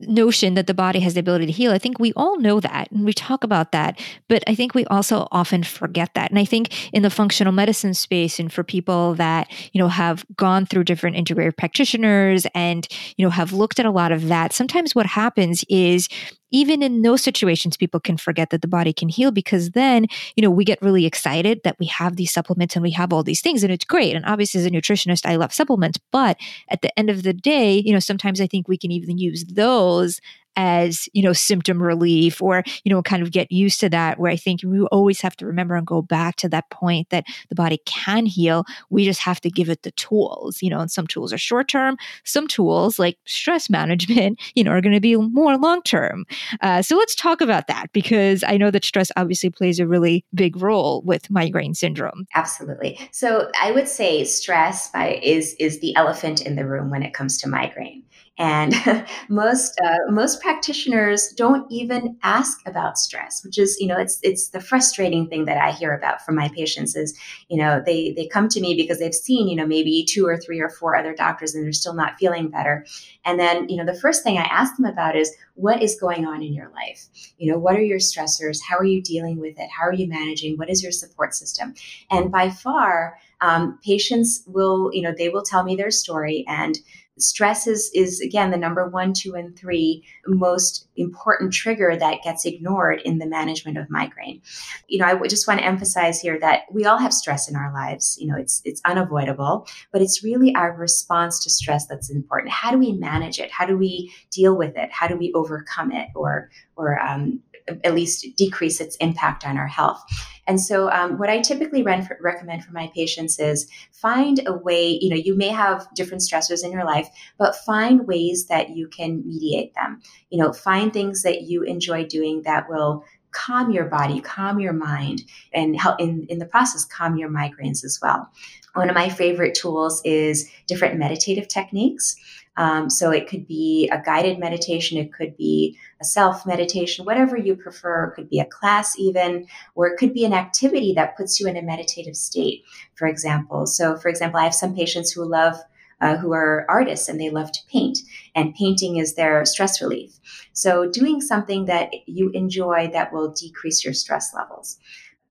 [0.00, 1.72] notion that the body has the ability to heal.
[1.72, 4.84] I think we all know that and we talk about that, but I think we
[4.86, 6.30] also often forget that.
[6.30, 10.24] And I think in the functional medicine space and for people that, you know, have
[10.36, 14.52] gone through different integrative practitioners and, you know, have looked at a lot of that,
[14.52, 16.08] sometimes what happens is
[16.50, 20.06] even in those situations, people can forget that the body can heal because then,
[20.36, 23.22] you know, we get really excited that we have these supplements and we have all
[23.22, 24.14] these things and it's great.
[24.14, 25.98] And obviously, as a nutritionist, I love supplements.
[26.12, 29.18] But at the end of the day, you know, sometimes I think we can even
[29.18, 30.20] use those
[30.56, 34.30] as you know symptom relief or you know kind of get used to that where
[34.30, 37.54] i think we always have to remember and go back to that point that the
[37.54, 38.64] body can heal.
[38.90, 41.68] We just have to give it the tools you know and some tools are short
[41.68, 46.24] term some tools like stress management you know are going to be more long term
[46.60, 50.24] uh, so let's talk about that because i know that stress obviously plays a really
[50.34, 52.26] big role with migraine syndrome.
[52.34, 52.98] Absolutely.
[53.12, 57.14] So i would say stress by, is is the elephant in the room when it
[57.14, 58.02] comes to migraine
[58.38, 58.74] and
[59.28, 64.50] most uh, most practitioners don't even ask about stress, which is you know it's it's
[64.50, 67.18] the frustrating thing that I hear about from my patients is
[67.48, 70.36] you know they they come to me because they've seen you know maybe two or
[70.36, 72.86] three or four other doctors and they're still not feeling better,
[73.24, 76.26] and then you know the first thing I ask them about is what is going
[76.26, 77.06] on in your life,
[77.38, 80.08] you know what are your stressors, how are you dealing with it, how are you
[80.08, 81.74] managing, what is your support system,
[82.10, 86.78] and by far um, patients will you know they will tell me their story and
[87.18, 92.44] stress is, is again the number one two and three most important trigger that gets
[92.44, 94.40] ignored in the management of migraine.
[94.88, 97.72] You know i just want to emphasize here that we all have stress in our
[97.72, 98.16] lives.
[98.20, 102.52] You know it's it's unavoidable but it's really our response to stress that's important.
[102.52, 103.50] How do we manage it?
[103.50, 104.90] How do we deal with it?
[104.92, 106.08] How do we overcome it?
[106.14, 107.40] Or or um,
[107.84, 110.02] at least decrease its impact on our health.
[110.46, 115.10] And so, um, what I typically recommend for my patients is find a way, you
[115.10, 119.26] know, you may have different stressors in your life, but find ways that you can
[119.26, 120.00] mediate them.
[120.30, 124.72] You know, find things that you enjoy doing that will calm your body, calm your
[124.72, 128.30] mind, and help in, in the process calm your migraines as well.
[128.74, 132.16] One of my favorite tools is different meditative techniques.
[132.56, 137.36] Um, so it could be a guided meditation, it could be a self meditation, whatever
[137.36, 138.06] you prefer.
[138.06, 141.46] It could be a class, even, or it could be an activity that puts you
[141.46, 142.64] in a meditative state,
[142.94, 143.66] for example.
[143.66, 145.56] So, for example, I have some patients who love.
[145.98, 148.00] Uh, who are artists and they love to paint,
[148.34, 150.20] and painting is their stress relief.
[150.52, 154.78] So, doing something that you enjoy that will decrease your stress levels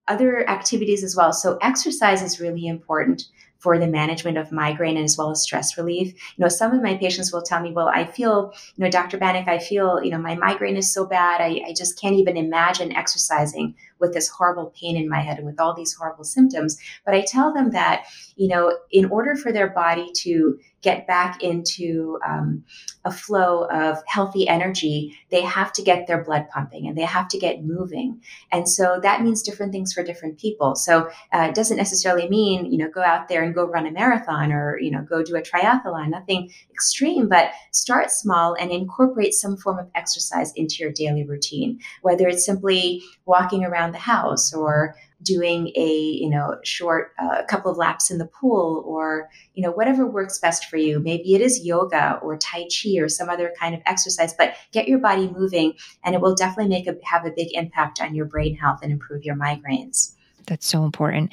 [0.07, 1.33] other activities as well.
[1.33, 3.23] So exercise is really important
[3.65, 6.13] for the management of migraine and as well as stress relief.
[6.13, 9.17] You know, some of my patients will tell me, well, I feel, you know, Dr.
[9.17, 11.41] Banik, I feel, you know, my migraine is so bad.
[11.41, 15.45] I, I just can't even imagine exercising with this horrible pain in my head and
[15.45, 16.77] with all these horrible symptoms.
[17.05, 21.41] But I tell them that, you know, in order for their body to get back
[21.41, 22.63] into um,
[23.05, 27.27] a flow of healthy energy, they have to get their blood pumping and they have
[27.27, 28.21] to get moving.
[28.51, 30.75] And so that means different things for different people.
[30.75, 33.91] So uh, it doesn't necessarily mean, you know, go out there and go run a
[33.91, 39.33] marathon or, you know, go do a triathlon, nothing extreme, but start small and incorporate
[39.33, 44.53] some form of exercise into your daily routine, whether it's simply walking around the house
[44.53, 49.63] or doing a you know short uh, couple of laps in the pool or you
[49.63, 53.29] know whatever works best for you maybe it is yoga or tai chi or some
[53.29, 55.73] other kind of exercise but get your body moving
[56.03, 58.91] and it will definitely make a have a big impact on your brain health and
[58.91, 60.15] improve your migraines
[60.47, 61.31] that's so important.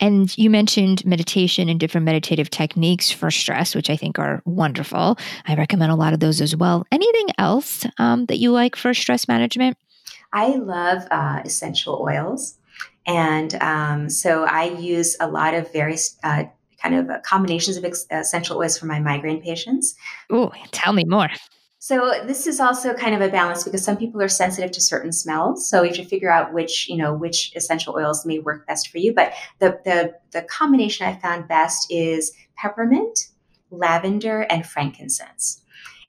[0.00, 5.18] And you mentioned meditation and different meditative techniques for stress, which I think are wonderful.
[5.46, 6.86] I recommend a lot of those as well.
[6.92, 9.76] Anything else um, that you like for stress management?
[10.32, 12.58] I love uh, essential oils.
[13.06, 16.44] And um, so I use a lot of various uh,
[16.80, 19.94] kind of combinations of ex- essential oils for my migraine patients.
[20.30, 21.28] Oh, tell me more.
[21.78, 25.10] So this is also kind of a balance because some people are sensitive to certain
[25.10, 25.68] smells.
[25.68, 28.88] So you have to figure out which, you know, which essential oils may work best
[28.88, 29.12] for you.
[29.12, 33.30] But the the the combination I found best is peppermint,
[33.72, 35.61] lavender, and frankincense.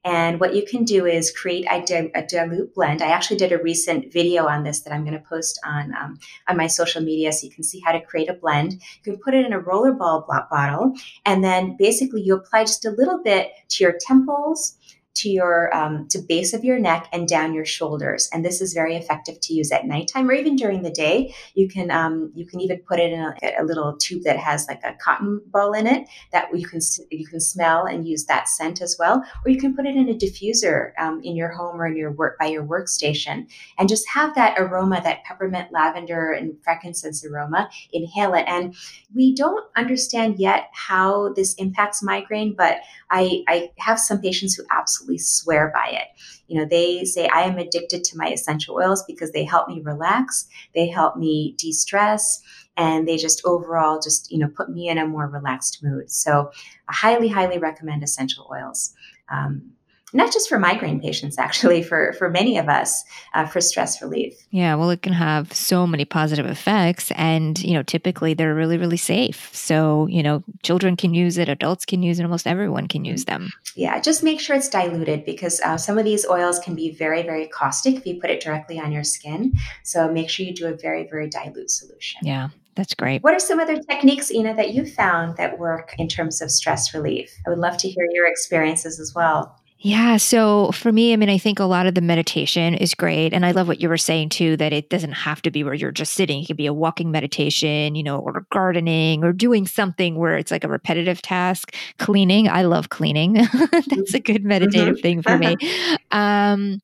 [0.05, 3.01] And what you can do is create a, a, dilute blend.
[3.01, 6.19] I actually did a recent video on this that I'm going to post on um,
[6.47, 8.73] on my social media, so you can see how to create a blend.
[8.73, 10.93] You can put it in a rollerball bottle,
[11.25, 14.77] and then basically you apply just a little bit to your temples,
[15.15, 18.29] to your um, to base of your neck and down your shoulders.
[18.33, 21.33] And this is very effective to use at nighttime or even during the day.
[21.53, 24.67] You can um, you can even put it in a, a, little tube that has
[24.67, 26.79] like a cotton ball in it that you can
[27.11, 29.23] you can smell and use that scent as well.
[29.45, 32.11] Or you can put it in a diffuser um, in your home or in your
[32.11, 33.47] work by your workstation
[33.77, 37.69] and just have that aroma, that peppermint, lavender, and frankincense aroma.
[37.91, 38.45] Inhale it.
[38.47, 38.75] And
[39.13, 42.77] we don't understand yet how this impacts migraine, but
[43.09, 46.07] I, I have some patients who absolutely swear by it.
[46.47, 49.81] You know, they say, I am addicted to my essential oils because they help me
[49.81, 52.41] relax, they help me de stress,
[52.75, 56.11] and they just overall just, you know, put me in a more relaxed mood.
[56.11, 56.51] So
[56.87, 58.93] I highly, highly recommend essential oils.
[59.29, 59.71] Um,
[60.13, 63.03] not just for migraine patients, actually, for, for many of us
[63.33, 64.35] uh, for stress relief.
[64.51, 67.11] Yeah, well, it can have so many positive effects.
[67.11, 69.49] And, you know, typically they're really, really safe.
[69.53, 73.25] So, you know, children can use it, adults can use it, almost everyone can use
[73.25, 73.51] them.
[73.75, 77.23] Yeah, just make sure it's diluted because uh, some of these oils can be very,
[77.23, 79.53] very caustic if you put it directly on your skin.
[79.83, 82.21] So make sure you do a very, very dilute solution.
[82.23, 83.23] Yeah, that's great.
[83.23, 86.93] What are some other techniques, Inna, that you found that work in terms of stress
[86.93, 87.35] relief?
[87.47, 89.59] I would love to hear your experiences as well.
[89.85, 90.15] Yeah.
[90.15, 93.33] So for me, I mean, I think a lot of the meditation is great.
[93.33, 95.73] And I love what you were saying too, that it doesn't have to be where
[95.73, 96.41] you're just sitting.
[96.41, 100.51] It could be a walking meditation, you know, or gardening or doing something where it's
[100.51, 101.75] like a repetitive task.
[101.99, 102.47] Cleaning.
[102.47, 103.33] I love cleaning.
[103.87, 105.01] That's a good meditative mm-hmm.
[105.01, 105.57] thing for me.
[106.11, 106.79] Um,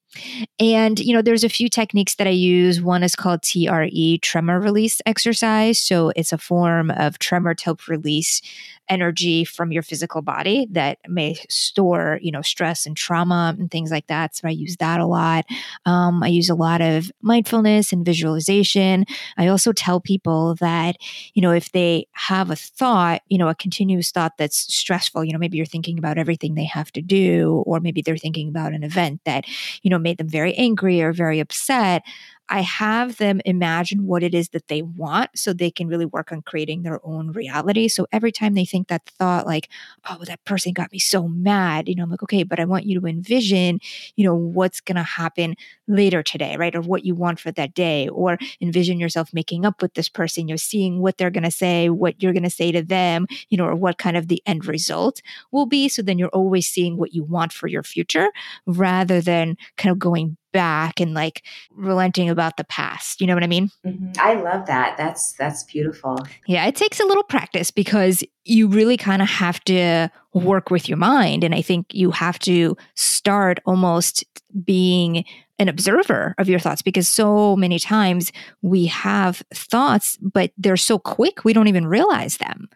[0.59, 2.81] and, you know, there's a few techniques that I use.
[2.81, 5.79] One is called TRE, tremor release exercise.
[5.79, 8.41] So it's a form of tremor to help release
[8.89, 13.91] energy from your physical body that may store, you know, stress and trauma and things
[13.91, 14.35] like that.
[14.35, 15.45] So I use that a lot.
[15.85, 19.05] Um, I use a lot of mindfulness and visualization.
[19.37, 20.97] I also tell people that,
[21.33, 25.33] you know, if they have a thought, you know, a continuous thought that's stressful, you
[25.33, 28.73] know, maybe you're thinking about everything they have to do, or maybe they're thinking about
[28.73, 29.45] an event that,
[29.83, 32.03] you know, made them very angry or very upset,
[32.49, 36.31] I have them imagine what it is that they want so they can really work
[36.31, 37.87] on creating their own reality.
[37.87, 39.69] So every time they think that thought, like,
[40.09, 42.85] oh, that person got me so mad, you know, I'm like, okay, but I want
[42.85, 43.79] you to envision,
[44.15, 45.55] you know, what's going to happen
[45.87, 46.75] later today, right?
[46.75, 50.47] Or what you want for that day, or envision yourself making up with this person,
[50.47, 53.57] you're seeing what they're going to say, what you're going to say to them, you
[53.57, 55.21] know, or what kind of the end result
[55.51, 55.87] will be.
[55.87, 58.29] So then you're always seeing what you want for your future
[58.65, 63.21] rather than kind of going back and like relenting about the past.
[63.21, 63.69] You know what I mean?
[63.85, 64.11] Mm-hmm.
[64.19, 64.97] I love that.
[64.97, 66.17] That's that's beautiful.
[66.47, 70.87] Yeah, it takes a little practice because you really kind of have to work with
[70.87, 74.23] your mind and I think you have to start almost
[74.63, 75.25] being
[75.59, 78.31] an observer of your thoughts because so many times
[78.61, 82.69] we have thoughts but they're so quick we don't even realize them.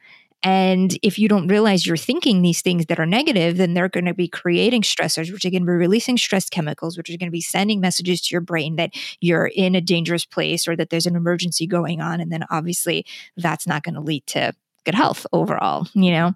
[0.43, 4.05] And if you don't realize you're thinking these things that are negative, then they're going
[4.05, 7.29] to be creating stressors, which are going to be releasing stress chemicals, which are going
[7.29, 8.91] to be sending messages to your brain that
[9.21, 12.19] you're in a dangerous place or that there's an emergency going on.
[12.19, 13.05] And then obviously
[13.37, 16.33] that's not going to lead to good health overall, you know?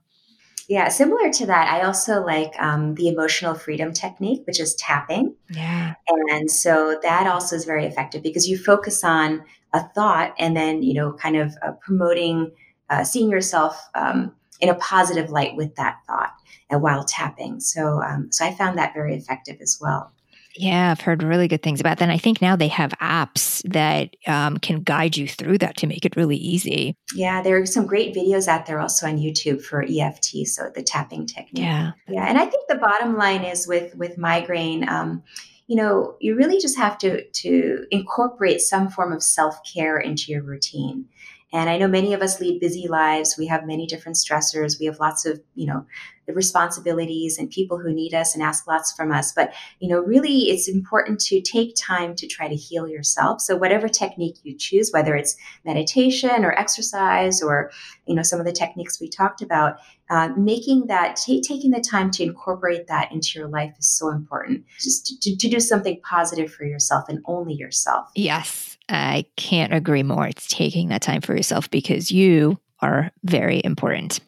[0.70, 5.34] Yeah, similar to that, I also like um, the emotional freedom technique, which is tapping.
[5.50, 5.94] Yeah.
[6.30, 10.84] And so that also is very effective because you focus on a thought and then,
[10.84, 12.52] you know, kind of uh, promoting,
[12.90, 16.34] uh, seeing yourself um, in a positive light with that thought
[16.70, 17.60] and while tapping.
[17.60, 20.12] So, um, so I found that very effective as well.
[20.60, 22.06] Yeah, I've heard really good things about that.
[22.06, 25.88] And I think now they have apps that um, can guide you through that to
[25.88, 26.96] make it really easy.
[27.14, 30.84] Yeah, there are some great videos out there also on YouTube for EFT, so the
[30.84, 31.64] tapping technique.
[31.64, 34.88] Yeah, yeah, and I think the bottom line is with with migraine.
[34.90, 35.24] Um,
[35.68, 40.32] you know, you really just have to to incorporate some form of self care into
[40.32, 41.06] your routine.
[41.54, 43.36] And I know many of us lead busy lives.
[43.38, 44.80] We have many different stressors.
[44.80, 45.86] We have lots of, you know,
[46.26, 49.32] the responsibilities and people who need us and ask lots from us.
[49.32, 53.40] But, you know, really it's important to take time to try to heal yourself.
[53.40, 57.72] So whatever technique you choose, whether it's meditation or exercise or,
[58.06, 59.78] you know, some of the techniques we talked about,
[60.10, 64.10] uh, making that, t- taking the time to incorporate that into your life is so
[64.10, 64.66] important.
[64.80, 68.10] Just to, to do something positive for yourself and only yourself.
[68.16, 68.77] Yes.
[68.90, 70.28] I can't agree more.
[70.28, 74.20] It's taking that time for yourself because you are very important.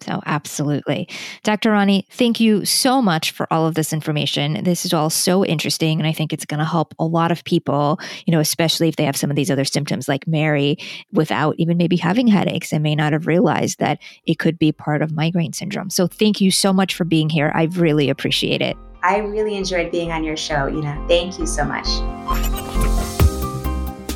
[0.00, 1.08] So, absolutely.
[1.42, 1.72] Dr.
[1.72, 4.62] Rani, thank you so much for all of this information.
[4.62, 7.42] This is all so interesting, and I think it's going to help a lot of
[7.42, 10.76] people, you know, especially if they have some of these other symptoms like Mary,
[11.12, 15.02] without even maybe having headaches and may not have realized that it could be part
[15.02, 15.90] of migraine syndrome.
[15.90, 17.50] So, thank you so much for being here.
[17.54, 18.76] I really appreciate it.
[19.02, 21.04] I really enjoyed being on your show, Inna.
[21.08, 22.67] Thank you so much.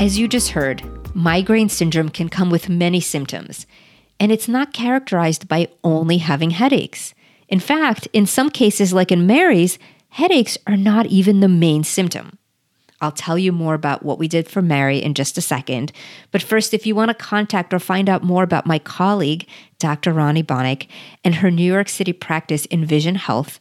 [0.03, 0.83] As you just heard,
[1.15, 3.69] migraine syndrome can come with many symptoms,
[4.19, 7.15] and it's not characterized by only having headaches.
[7.47, 9.79] In fact, in some cases, like in Mary's,
[10.09, 12.37] headaches are not even the main symptom.
[13.01, 15.93] I'll tell you more about what we did for Mary in just a second.
[16.33, 19.47] But first, if you want to contact or find out more about my colleague,
[19.79, 20.13] Dr.
[20.13, 20.89] Ronnie Banik,
[21.23, 23.61] and her New York City practice Envision Health,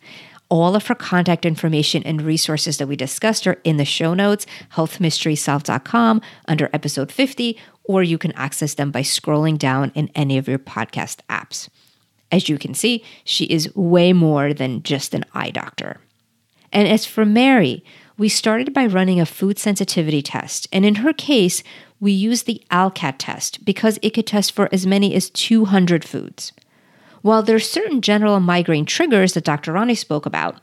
[0.52, 4.46] all of her contact information and resources that we discussed are in the show notes,
[4.74, 10.50] healthmysterysolved.com under episode 50, or you can access them by scrolling down in any of
[10.50, 11.70] your podcast apps.
[12.34, 16.02] As you can see, she is way more than just an eye doctor.
[16.74, 17.84] And as for Mary,
[18.18, 20.68] we started by running a food sensitivity test.
[20.74, 21.64] And in her case,
[22.02, 26.52] we used the ALCAT test because it could test for as many as 200 foods.
[27.22, 29.74] While there are certain general migraine triggers that Dr.
[29.74, 30.60] Rani spoke about,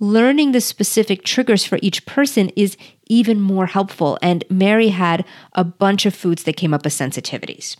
[0.00, 2.76] learning the specific triggers for each person is
[3.08, 4.18] even more helpful.
[4.22, 7.76] And Mary had a bunch of foods that came up as sensitivities.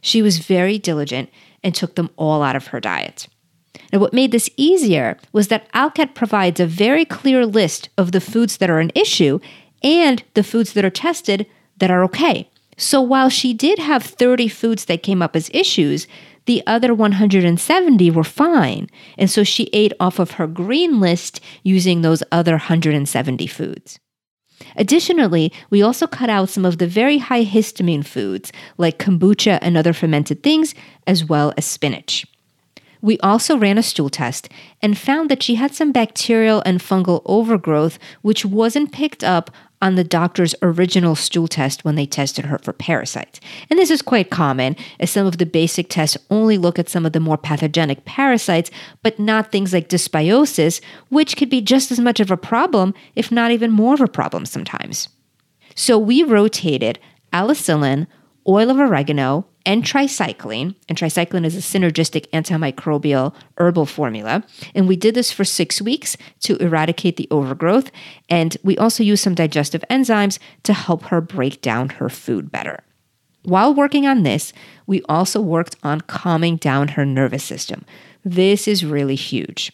[0.00, 1.30] She was very diligent
[1.64, 3.26] and took them all out of her diet.
[3.92, 8.20] And what made this easier was that ALCAT provides a very clear list of the
[8.20, 9.40] foods that are an issue
[9.82, 11.46] and the foods that are tested
[11.78, 12.50] that are okay.
[12.76, 16.06] So while she did have 30 foods that came up as issues,
[16.44, 18.88] the other 170 were fine.
[19.18, 23.98] And so she ate off of her green list using those other 170 foods.
[24.76, 29.76] Additionally, we also cut out some of the very high histamine foods like kombucha and
[29.76, 30.74] other fermented things,
[31.06, 32.26] as well as spinach.
[33.02, 34.48] We also ran a stool test
[34.82, 39.50] and found that she had some bacterial and fungal overgrowth, which wasn't picked up
[39.82, 43.40] on the doctor's original stool test when they tested her for parasites.
[43.68, 47.04] And this is quite common, as some of the basic tests only look at some
[47.04, 48.70] of the more pathogenic parasites,
[49.02, 53.30] but not things like dysbiosis, which could be just as much of a problem, if
[53.30, 55.08] not even more of a problem sometimes.
[55.74, 56.98] So we rotated
[57.32, 58.06] alicillin,
[58.48, 60.74] oil of oregano, and tricycline.
[60.88, 64.44] And tricycline is a synergistic antimicrobial herbal formula.
[64.74, 67.90] And we did this for six weeks to eradicate the overgrowth.
[68.30, 72.84] And we also used some digestive enzymes to help her break down her food better.
[73.42, 74.52] While working on this,
[74.86, 77.84] we also worked on calming down her nervous system.
[78.24, 79.72] This is really huge.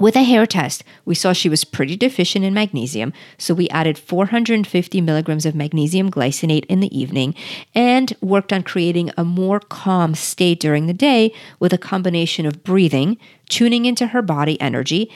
[0.00, 3.98] With a hair test, we saw she was pretty deficient in magnesium, so we added
[3.98, 7.34] 450 milligrams of magnesium glycinate in the evening
[7.74, 12.64] and worked on creating a more calm state during the day with a combination of
[12.64, 13.18] breathing,
[13.50, 15.10] tuning into her body energy,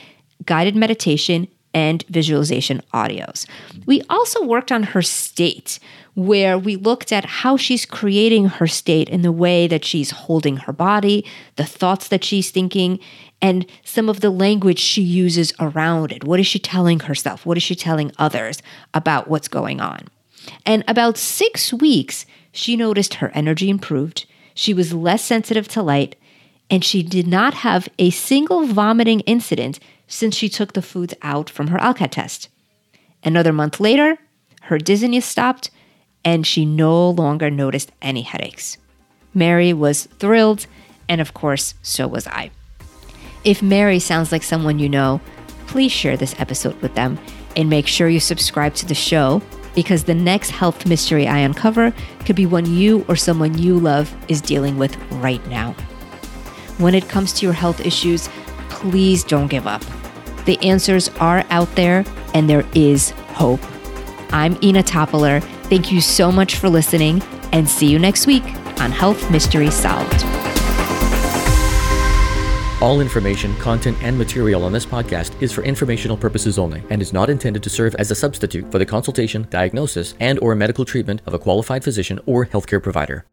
[0.44, 3.46] guided meditation, and visualization audios.
[3.84, 5.78] We also worked on her state,
[6.14, 10.56] where we looked at how she's creating her state in the way that she's holding
[10.56, 11.22] her body,
[11.56, 12.98] the thoughts that she's thinking,
[13.43, 16.24] and some of the language she uses around it.
[16.24, 17.45] What is she telling herself?
[17.45, 18.62] What is she telling others
[18.95, 20.09] about what's going on?
[20.64, 24.26] And about six weeks, she noticed her energy improved.
[24.55, 26.16] She was less sensitive to light,
[26.70, 29.78] and she did not have a single vomiting incident
[30.09, 32.49] since she took the foods out from her ALCAT test.
[33.22, 34.18] Another month later,
[34.62, 35.70] her dizziness stopped
[36.24, 38.78] and she no longer noticed any headaches.
[39.32, 40.66] Mary was thrilled,
[41.09, 42.51] and of course, so was I.
[43.47, 45.20] If Mary sounds like someone you know,
[45.68, 47.16] please share this episode with them
[47.55, 49.40] and make sure you subscribe to the show
[49.76, 51.94] because the next health mystery I uncover
[52.24, 55.74] could be one you or someone you love is dealing with right now.
[56.78, 58.28] When it comes to your health issues,
[58.68, 59.84] please don't give up.
[60.44, 63.61] The answers are out there and there is hope.
[64.32, 65.38] I'm Inna Topiler.
[65.68, 67.22] Thank you so much for listening
[67.53, 68.44] and see you next week
[68.80, 70.45] on Health Mystery Solved.
[72.82, 77.10] All information, content, and material on this podcast is for informational purposes only and is
[77.10, 81.22] not intended to serve as a substitute for the consultation, diagnosis, and or medical treatment
[81.24, 83.24] of a qualified physician or healthcare provider.